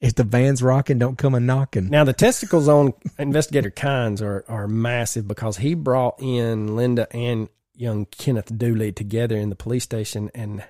[0.00, 1.88] If the van's rocking, don't come a knocking.
[1.90, 7.48] Now the testicles on investigator Kynes are are massive because he brought in Linda and
[7.78, 10.64] young Kenneth Dooley together in the police station and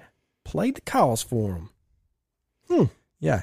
[0.45, 1.71] played the calls for him.
[2.69, 2.85] Hmm.
[3.19, 3.43] Yeah.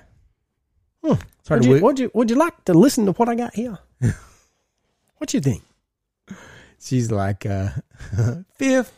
[1.03, 1.13] Hmm.
[1.39, 3.35] It's hard Would you, wi- would you would you like to listen to what I
[3.35, 3.77] got here?
[5.17, 5.63] what you think?
[6.79, 7.69] She's like uh,
[8.55, 8.93] fifth.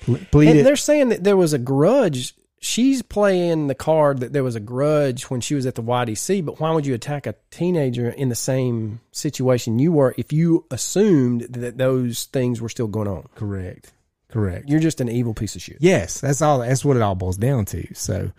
[0.00, 0.62] Ple- Plead And it.
[0.62, 2.34] they're saying that there was a grudge.
[2.60, 6.44] She's playing the card that there was a grudge when she was at the YDC,
[6.44, 10.66] but why would you attack a teenager in the same situation you were if you
[10.70, 13.28] assumed that those things were still going on?
[13.36, 13.92] Correct.
[14.28, 14.68] Correct.
[14.68, 15.78] You're just an evil piece of shit.
[15.80, 16.58] Yes, that's all.
[16.58, 17.94] That's what it all boils down to.
[17.94, 18.30] So,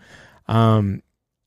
[0.46, 1.02] um,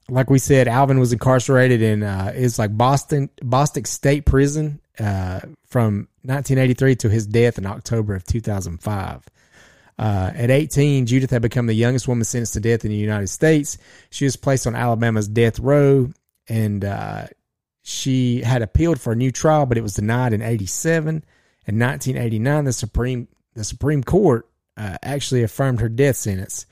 [0.09, 5.39] like we said, Alvin was incarcerated in uh, it's like Boston Boston State Prison uh,
[5.65, 9.23] from 1983 to his death in October of 2005.
[9.97, 13.27] Uh, at 18, Judith had become the youngest woman sentenced to death in the United
[13.27, 13.77] States.
[14.09, 16.09] She was placed on Alabama's death row,
[16.47, 17.27] and uh,
[17.83, 21.23] she had appealed for a new trial, but it was denied in 87.
[21.65, 26.65] In 1989, the Supreme the Supreme Court uh, actually affirmed her death sentence.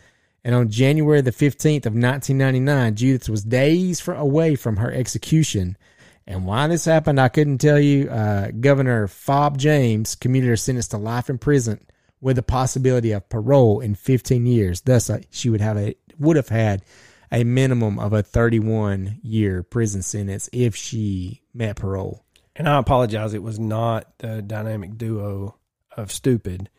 [0.44, 5.78] And on January the 15th of 1999, Judith was days for, away from her execution.
[6.26, 8.10] And why this happened, I couldn't tell you.
[8.10, 11.86] Uh, Governor Fob James commuted her sentence to life in prison
[12.22, 14.82] with the possibility of parole in 15 years.
[14.82, 16.84] Thus, uh, she would have a would have had
[17.32, 22.24] a minimum of a 31 year prison sentence if she met parole.
[22.56, 23.34] And I apologize.
[23.34, 25.58] It was not the dynamic duo
[25.96, 26.70] of stupid.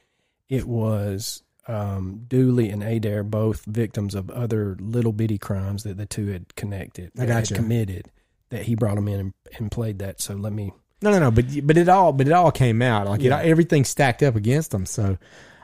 [0.48, 6.06] It was um, Dooley and Adair, both victims of other little bitty crimes that the
[6.06, 8.10] two had connected, I had committed.
[8.50, 10.20] That he brought them in and, and played that.
[10.20, 11.30] So let me No, no, no.
[11.30, 13.40] But but it all but it all came out like Yeah.
[13.40, 14.86] it, everything stacked up against them.
[14.86, 15.18] So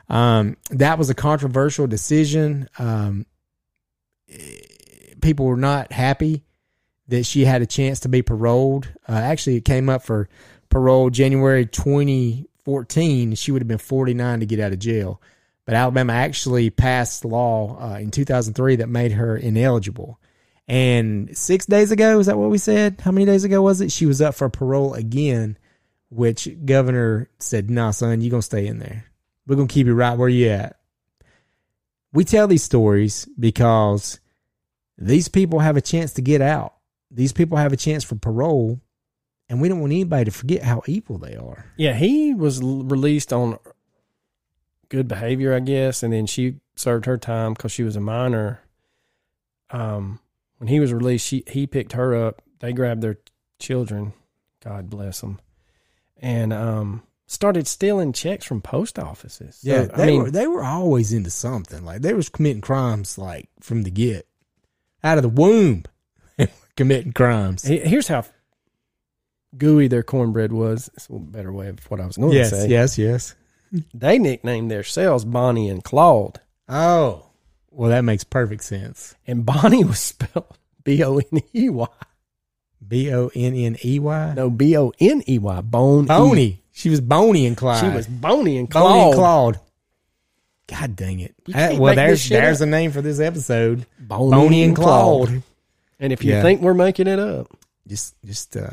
[0.09, 2.67] um, that was a controversial decision.
[2.77, 3.25] Um,
[5.21, 6.43] people were not happy
[7.07, 8.87] that she had a chance to be paroled.
[9.07, 10.29] Uh, actually, it came up for
[10.69, 13.35] parole January 2014.
[13.35, 15.21] She would have been 49 to get out of jail.
[15.65, 20.19] But Alabama actually passed law uh, in 2003 that made her ineligible.
[20.69, 23.01] And six days ago, is that what we said?
[23.01, 23.91] How many days ago was it?
[23.91, 25.57] She was up for parole again,
[26.09, 29.05] which governor said, "Nah, son, you gonna stay in there.
[29.47, 30.79] We're gonna keep you right where you at."
[32.13, 34.19] We tell these stories because
[34.95, 36.75] these people have a chance to get out.
[37.09, 38.79] These people have a chance for parole,
[39.49, 41.65] and we don't want anybody to forget how evil they are.
[41.77, 43.57] Yeah, he was released on
[44.89, 48.61] good behavior, I guess, and then she served her time because she was a minor.
[49.71, 50.19] Um,
[50.59, 52.41] when he was released, she he picked her up.
[52.59, 53.17] They grabbed their
[53.59, 54.13] children,
[54.63, 55.39] God bless them,
[56.17, 59.55] and um, started stealing checks from post offices.
[59.63, 61.83] So, Yeah, I they mean, were they were always into something.
[61.83, 64.27] Like they was committing crimes like from the get,
[65.03, 65.83] out of the womb,
[66.75, 67.63] committing crimes.
[67.63, 68.23] here's how
[69.57, 70.89] gooey their cornbread was.
[70.93, 72.67] It's a better way of what I was going yes, to say.
[72.67, 73.35] yes, yes.
[73.93, 77.28] They nicknamed their themselves Bonnie and Claude, Oh,
[77.71, 79.15] well, that makes perfect sense.
[79.27, 81.87] and Bonnie was spelled B O N E Y.
[82.87, 84.33] B o n n e y.
[84.35, 85.61] No, B O N E Y.
[85.61, 86.05] Bone.
[86.05, 86.61] Boney.
[86.71, 87.81] She was Boney and Clyde.
[87.81, 89.07] She was Boney and Claude.
[89.07, 89.59] and Claude.
[90.67, 91.35] God dang it!
[91.47, 92.67] Well, there's there's up.
[92.67, 93.85] a name for this episode.
[93.99, 95.43] Boney, Boney and Claude.
[95.99, 96.41] And if you Yeah.
[96.41, 97.47] think we're making it up,
[97.87, 98.69] just just uh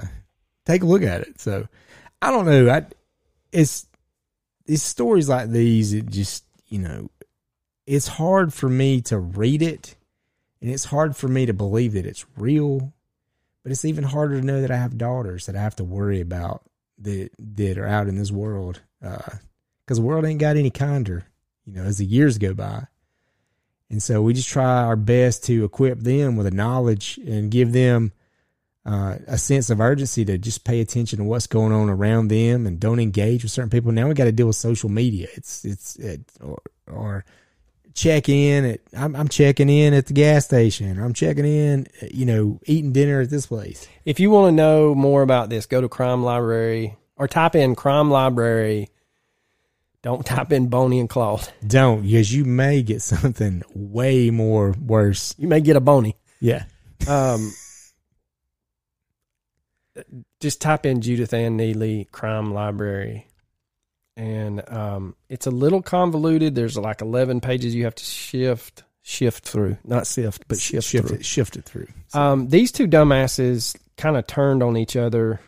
[0.67, 1.67] take a look at it so
[2.21, 2.85] i don't know i
[3.53, 3.87] it's
[4.67, 7.09] it's stories like these it just you know
[7.87, 9.97] it's hard for me to read it
[10.61, 12.93] and it's hard for me to believe that it's real
[13.63, 16.21] but it's even harder to know that i have daughters that i have to worry
[16.21, 16.63] about
[16.99, 21.27] that that are out in this world because the world ain't got any kinder
[21.65, 22.87] you know as the years go by
[23.89, 27.73] and so we just try our best to equip them with a knowledge and give
[27.73, 28.13] them
[28.85, 32.67] uh, a sense of urgency to just pay attention to what's going on around them
[32.67, 33.91] and don't engage with certain people.
[33.91, 35.27] Now we got to deal with social media.
[35.35, 37.25] It's it's it, or, or
[37.97, 40.99] check in at I'm, I'm checking in at the gas station.
[40.99, 43.89] Or I'm checking in, you know, eating dinner at this place.
[44.05, 47.75] if you want to know more about this, go to Crime Library or type in
[47.75, 48.91] Crime Library.
[50.03, 51.49] Don't type in Boney and Claude.
[51.67, 55.35] Don't because you may get something way more worse.
[55.37, 56.15] You may get a Boney.
[56.39, 56.65] Yeah,
[57.09, 57.51] Um,
[60.39, 63.27] just type in Judith Ann Neelley Crime Library,
[64.17, 66.55] and um, it's a little convoluted.
[66.55, 71.09] There's like 11 pages you have to shift shift through, not sift, but shift, shift
[71.09, 71.19] through.
[71.19, 71.87] it, shift it through.
[72.13, 75.41] Um, these two dumbasses kind of turned on each other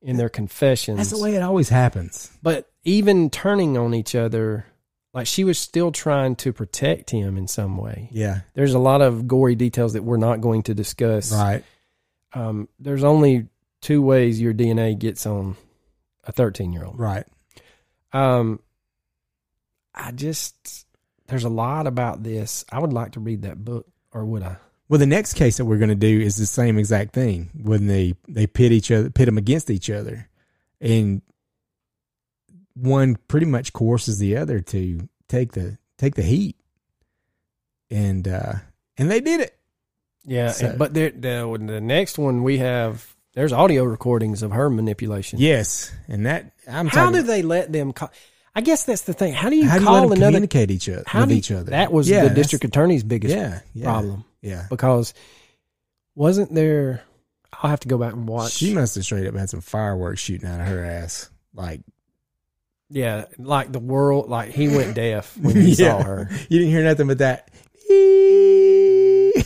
[0.00, 0.96] in their confessions.
[0.96, 2.30] That's the way it always happens.
[2.42, 4.64] But even turning on each other,
[5.12, 8.08] like she was still trying to protect him in some way.
[8.10, 11.30] Yeah, There's a lot of gory details that we're not going to discuss.
[11.32, 11.62] right.
[12.32, 13.46] Um, there's only
[13.80, 15.56] two ways your DNA gets on
[16.24, 16.98] a 13 year old.
[16.98, 17.24] Right.
[18.14, 18.60] Um,
[19.94, 20.86] I just
[21.26, 22.64] there's a lot about this.
[22.70, 24.56] I would like to read that book, or would I?
[24.88, 27.86] Well, the next case that we're going to do is the same exact thing when
[27.86, 30.28] they they pit each other, pit them against each other,
[30.80, 31.22] and
[32.74, 36.56] one pretty much coerces the other to take the take the heat,
[37.90, 38.54] and uh
[38.98, 39.56] and they did it.
[40.24, 44.52] Yeah, So- and- but there, the the next one we have there's audio recordings of
[44.52, 45.38] her manipulation.
[45.38, 48.10] Yes, and that I'm How do they let them call?
[48.56, 49.32] I guess that's the thing.
[49.34, 50.26] How do you how do you call let them another?
[50.28, 51.70] communicate each other How with do you- each other?
[51.70, 55.12] That was Yeah, the district attorney's biggest Yeah, yeah, problem Yeah, because
[56.14, 57.02] wasn't there?
[57.62, 58.52] I'll have to go back and watch.
[58.52, 61.30] she must have straight up had some fireworks shooting out of her ass.
[61.52, 61.80] Like
[62.90, 65.98] yeah, like the world, like he went deaf when he Yeah.
[65.98, 66.28] saw her.
[66.48, 67.50] you didn't hear nothing but that.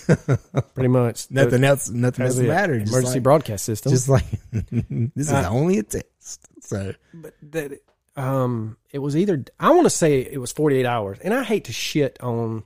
[0.75, 1.89] Pretty much nothing else.
[1.91, 2.37] Nothing else.
[2.37, 3.91] Just Emergency like- broadcast system.
[3.93, 6.47] just like this is Uh, only a test.
[6.61, 7.81] So but that
[8.17, 11.65] um it was either I want to say it was 48 hours and I hate
[11.65, 12.65] to shit on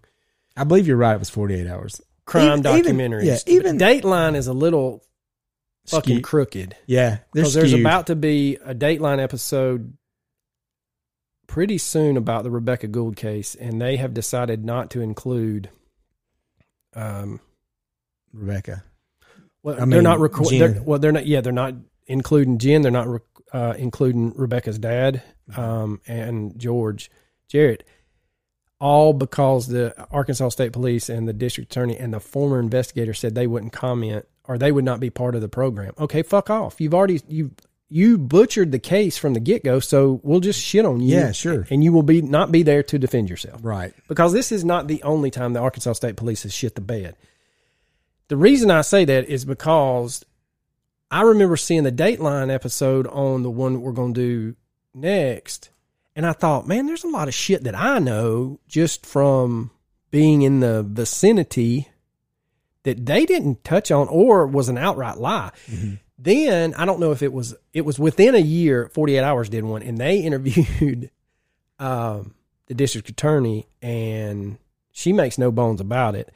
[0.56, 1.14] I believe you're right.
[1.14, 2.00] It was 48 hours.
[2.24, 3.24] crime Even- even- documentaries.
[3.24, 5.04] yeah, even- But Dateline is a little
[5.86, 9.96] fucking crooked yeah, because there's about to be a Dateline episode
[11.48, 15.68] pretty soon about the Rebecca Gould case and they have decided not to include
[16.94, 17.40] um
[18.32, 18.84] Rebecca.
[19.62, 21.74] well I they're not recording well they're not yeah they're not
[22.06, 23.22] including Jen they're not rec-
[23.52, 25.60] uh, including Rebecca's dad Mm-hmm.
[25.60, 27.10] um, and George
[27.48, 27.84] Jarrett
[28.78, 33.34] all because the Arkansas State Police and the district attorney and the former investigator said
[33.34, 35.92] they wouldn't comment or they would not be part of the program.
[35.98, 36.80] Okay, fuck off.
[36.80, 37.50] You've already you
[37.92, 41.14] you butchered the case from the get go, so we'll just shit on you.
[41.14, 41.66] Yeah, sure.
[41.70, 43.92] And you will be not be there to defend yourself Right.
[44.08, 47.16] because this is not the only time the Arkansas State Police has shit the bed.
[48.28, 50.24] The reason I say that is because
[51.10, 54.20] I remember seeing the Dateline episode on the one we're going to
[54.52, 54.56] do
[54.94, 55.68] next,
[56.16, 59.70] and I thought, man, there's a lot of shit that I know just from
[60.10, 61.88] being in the vicinity
[62.84, 65.50] that they didn't touch on or was an outright lie.
[65.70, 65.94] Mm-hmm.
[66.22, 69.64] Then I don't know if it was it was within a year, 48 hours did
[69.64, 71.10] one, and they interviewed
[71.80, 72.34] um,
[72.66, 74.58] the district attorney, and
[74.92, 76.32] she makes no bones about it,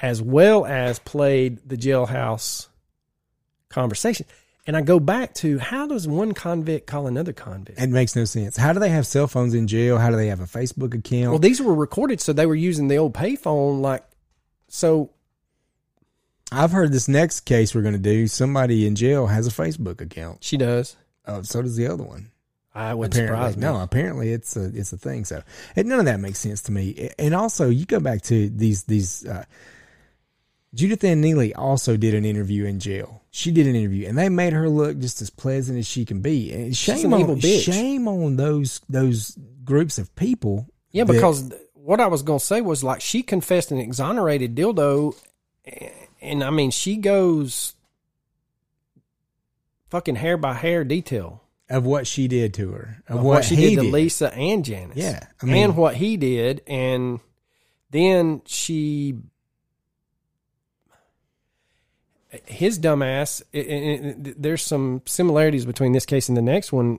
[0.00, 2.66] as well as played the jailhouse
[3.70, 4.26] conversation.
[4.66, 7.80] And I go back to how does one convict call another convict?
[7.80, 8.56] It makes no sense.
[8.56, 9.98] How do they have cell phones in jail?
[9.98, 11.30] How do they have a Facebook account?
[11.30, 13.80] Well, these were recorded, so they were using the old payphone.
[13.80, 14.04] Like,
[14.68, 15.10] so
[16.52, 18.26] I've heard this next case we're going to do.
[18.26, 20.44] Somebody in jail has a Facebook account.
[20.44, 20.96] she does.
[21.26, 22.30] Oh, so does the other one.
[22.74, 23.60] I wouldn't apparently, surprise me.
[23.60, 25.24] no, apparently it's a it's a thing.
[25.24, 25.42] So
[25.76, 27.10] and none of that makes sense to me.
[27.18, 29.26] And also, you go back to these these.
[29.26, 29.44] Uh,
[30.74, 33.22] Judith Ann Neelley also did an interview in jail.
[33.30, 36.22] She did an interview, and they made her look just as pleasant as she can
[36.22, 36.50] be.
[36.52, 40.66] And shame on shame on those those groups of people.
[40.92, 44.54] Yeah, because th- what I was going to say was like she confessed and exonerated
[44.54, 45.14] dildo,
[46.22, 47.74] and I mean she goes
[49.90, 53.44] fucking hair by hair detail of what she did to her, of, of what, what,
[53.44, 54.96] she he did to Lisa and Janice.
[54.96, 57.20] Yeah, I mean- and what he did, and
[57.90, 59.18] then she.
[62.46, 63.42] His dumbass.
[63.52, 66.98] there's some similarities between this case and the next one.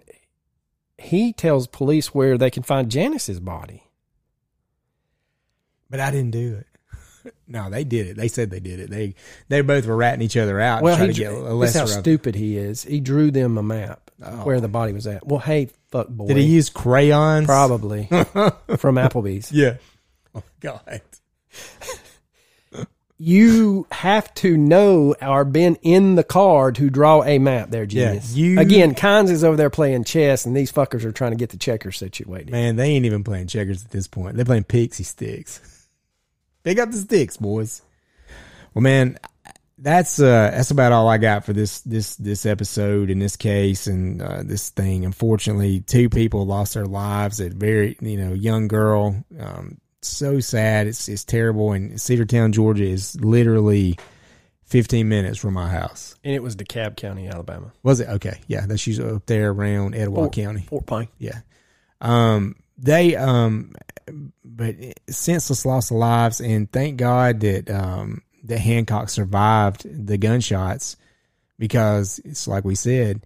[1.00, 3.84] He tells police where they can find Janice's body.
[5.90, 6.68] But I didn't do it.
[7.48, 8.18] No, they did it.
[8.18, 8.90] They said they did it.
[8.90, 9.16] They
[9.50, 10.82] they both were ratting each other out.
[10.82, 12.84] Well, he to get drew, a this how stupid he is.
[12.84, 14.46] He drew them a map Oh.
[14.46, 15.26] where the body was at.
[15.28, 16.28] Well, hey, fuck boy.
[16.28, 17.46] Did he use crayons?
[17.46, 19.52] probably from Applebee's?
[19.52, 19.78] Yeah.
[20.36, 21.02] Oh God.
[23.20, 27.70] You have to know or been in the car to draw a map.
[27.70, 28.36] There, genius.
[28.36, 31.50] you- Again, Kynes is over there playing chess, and these fuckers are trying to get
[31.52, 32.50] the checkers situated.
[32.50, 34.36] Man, they ain't even playing checkers at this point.
[34.36, 35.62] They're playing pixie sticks.
[36.64, 37.82] Pick up the sticks, boys.
[38.74, 39.20] Well, man,
[39.78, 43.88] that's uh that's about all I got for this this this episode in this case
[43.88, 45.04] and uh, this thing.
[45.04, 47.40] Unfortunately, two people lost their lives.
[47.42, 49.24] A very you know young girl.
[49.40, 50.88] Um, so sad.
[50.88, 51.74] It's it's terrible.
[51.74, 53.98] And Cedartown, Georgia, is literally
[54.64, 56.16] fifteen minutes from my house.
[56.24, 57.74] And it was DeKalb County, Alabama.
[57.84, 58.40] Was it okay?
[58.48, 60.62] Yeah, that's she's up there around Etowah County.
[60.62, 61.10] Fort Payne.
[61.18, 61.42] Yeah.
[62.00, 63.74] Um, they, um,
[64.44, 64.76] but
[65.10, 70.98] senseless loss of lives, and thank God that, um, that Hancock survived the gunshots
[71.58, 73.26] because it's like we said,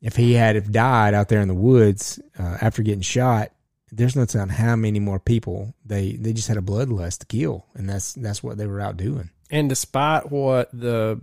[0.00, 3.52] if he had have died out there in the woods uh, after getting shot,
[3.92, 7.66] there's no telling how many more people they they just had a bloodlust to kill,
[7.74, 9.30] and that's that's what they were out doing.
[9.50, 11.20] And despite what the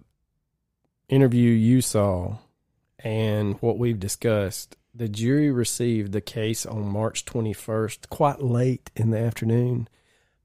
[1.09, 2.37] interview you saw
[2.99, 9.09] and what we've discussed, the jury received the case on March 21st, quite late in
[9.09, 9.87] the afternoon.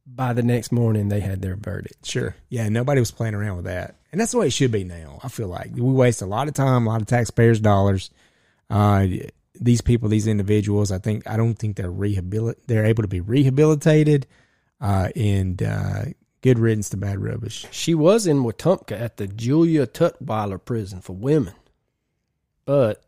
[0.07, 2.07] By the next morning, they had their verdict.
[2.07, 2.35] Sure.
[2.49, 3.97] Yeah, nobody was playing around with that.
[4.11, 5.19] And that's the way it should be now.
[5.23, 8.11] I feel like we waste a lot of time, a lot of taxpayers' dollars.
[8.71, 9.07] Uh,
[9.55, 13.21] these people, these individuals, I think, I don't think they're rehabil- they're able to be
[13.21, 14.27] rehabilitated,
[14.81, 16.05] uh, and, uh,
[16.41, 17.67] good riddance to bad rubbish.
[17.71, 21.55] She was in Wetumpka at the Julia Tutwiler prison for women,
[22.65, 23.03] but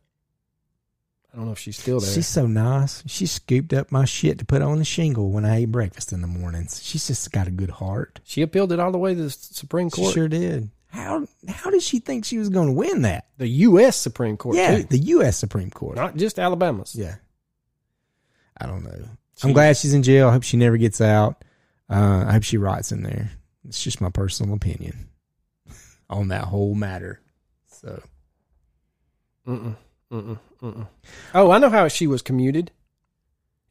[1.32, 2.10] I don't know if she's still there.
[2.12, 3.04] She's so nice.
[3.06, 6.22] She scooped up my shit to put on the shingle when I ate breakfast in
[6.22, 6.82] the mornings.
[6.82, 8.20] She's just got a good heart.
[8.24, 10.08] she appealed it all the way to the Supreme Court.
[10.08, 10.70] She sure did.
[10.88, 13.26] How, how did she think she was going to win that?
[13.38, 13.96] the U.S.
[13.96, 14.82] Supreme Court, yeah, too.
[14.84, 15.36] the U.S.
[15.36, 15.94] Supreme Court.
[15.96, 16.96] not just Alabama's.
[16.96, 17.14] Yeah.
[18.60, 18.90] I don't know.
[19.36, 20.28] She- I'm glad she's in jail.
[20.28, 21.44] I hope she never gets out.
[21.88, 23.30] Uh, I hope she rots in there.
[23.68, 25.08] It's just my personal opinion
[26.10, 27.20] on that whole matter.
[27.68, 28.02] So,
[29.46, 29.76] Mm-mm,
[30.10, 30.86] mm-mm, mm-mm.
[31.34, 32.70] Oh, I know how she was commuted.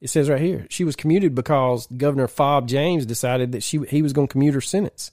[0.01, 4.01] It says right here she was commuted because Governor Fob James decided that she he
[4.01, 5.11] was going to commute her sentence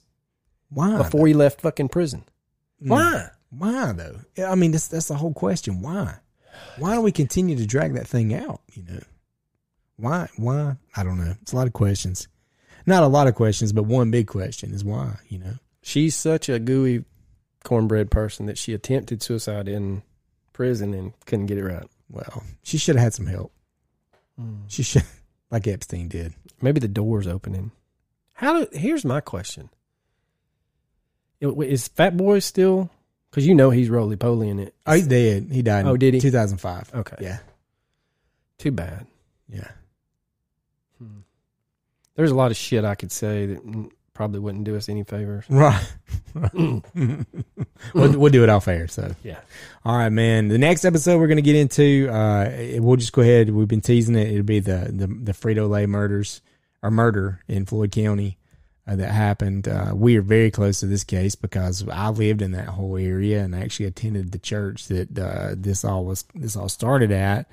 [0.69, 0.97] why?
[0.97, 2.23] before he left fucking prison.
[2.83, 2.89] Mm.
[2.89, 3.27] Why?
[3.49, 4.19] Why though?
[4.45, 5.81] I mean, that's that's the whole question.
[5.81, 6.15] Why?
[6.77, 8.61] Why do we continue to drag that thing out?
[8.73, 8.99] You know,
[9.97, 10.29] why?
[10.37, 10.75] Why?
[10.95, 11.35] I don't know.
[11.41, 12.27] It's a lot of questions.
[12.85, 15.17] Not a lot of questions, but one big question is why.
[15.27, 15.53] You know.
[15.81, 17.05] She's such a gooey
[17.63, 20.03] cornbread person that she attempted suicide in
[20.57, 21.87] prison and couldn't get it right.
[22.09, 23.53] Well, she should have had some help.
[24.67, 25.03] She should,
[25.51, 26.33] like Epstein did.
[26.61, 27.71] Maybe the door's opening.
[28.33, 28.67] How do?
[28.71, 29.69] Here's my question:
[31.39, 32.89] Is Fat Boy still?
[33.29, 34.73] Because you know he's roly poly in it.
[34.87, 35.49] Oh, he's dead.
[35.51, 35.81] He died.
[35.81, 36.19] in Oh, did he?
[36.19, 36.91] 2005.
[36.95, 37.17] Okay.
[37.19, 37.39] Yeah.
[38.57, 39.05] Too bad.
[39.47, 39.69] Yeah.
[42.15, 45.03] There's a lot of shit I could say that mm, probably wouldn't do us any
[45.03, 45.45] favors.
[45.49, 45.93] Right.
[47.93, 48.87] we'll, we'll do it off air.
[48.87, 49.39] So, Yeah.
[49.85, 50.47] all right, man.
[50.47, 52.49] The next episode we're going to get into, uh,
[52.79, 53.51] we'll just go ahead.
[53.51, 54.29] We've been teasing it.
[54.31, 56.41] It'll be the, the, the Frito Lay murders
[56.81, 58.39] or murder in Floyd County
[58.87, 59.67] uh, that happened.
[59.67, 63.43] Uh, we are very close to this case because I lived in that whole area
[63.43, 67.47] and actually attended the church that, uh, this all was, this all started at.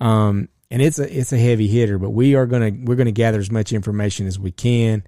[0.00, 3.12] Um, and it's a, it's a heavy hitter, but we are to, we're going to
[3.12, 5.02] gather as much information as we can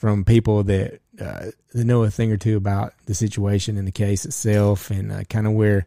[0.00, 3.92] from people that uh, that know a thing or two about the situation and the
[3.92, 5.86] case itself, and uh, kind of where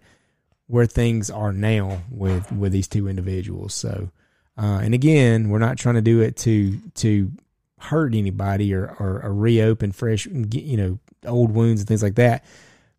[0.68, 3.74] where things are now with with these two individuals.
[3.74, 4.12] So,
[4.56, 7.32] uh, and again, we're not trying to do it to to
[7.80, 12.46] hurt anybody or or, or reopen fresh, you know, old wounds and things like that.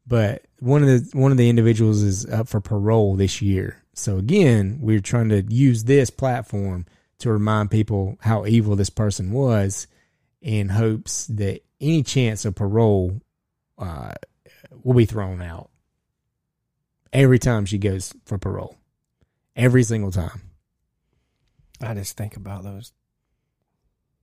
[0.06, 3.82] but one of the one of the individuals is up for parole this year.
[3.94, 6.86] So again, we're trying to use this platform
[7.18, 9.86] to remind people how evil this person was,
[10.44, 13.20] in hopes that any chance of parole
[13.78, 14.12] uh,
[14.82, 15.70] will be thrown out
[17.12, 18.76] every time she goes for parole,
[19.56, 20.42] every single time.
[21.80, 22.92] I just think about those.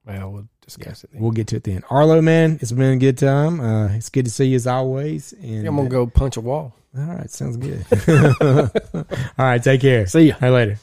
[0.06, 1.12] Well, we'll discuss it.
[1.12, 1.22] Then.
[1.22, 1.84] We'll get to it then.
[1.90, 3.60] Arlo, man, it's been a good time.
[3.60, 5.34] Uh, it's good to see you as always.
[5.34, 6.76] And I'm gonna go punch a wall.
[6.96, 7.84] All right, sounds good.
[8.94, 9.06] All
[9.46, 10.06] right, take care.
[10.06, 10.36] See ya.
[10.40, 10.80] Hey, later.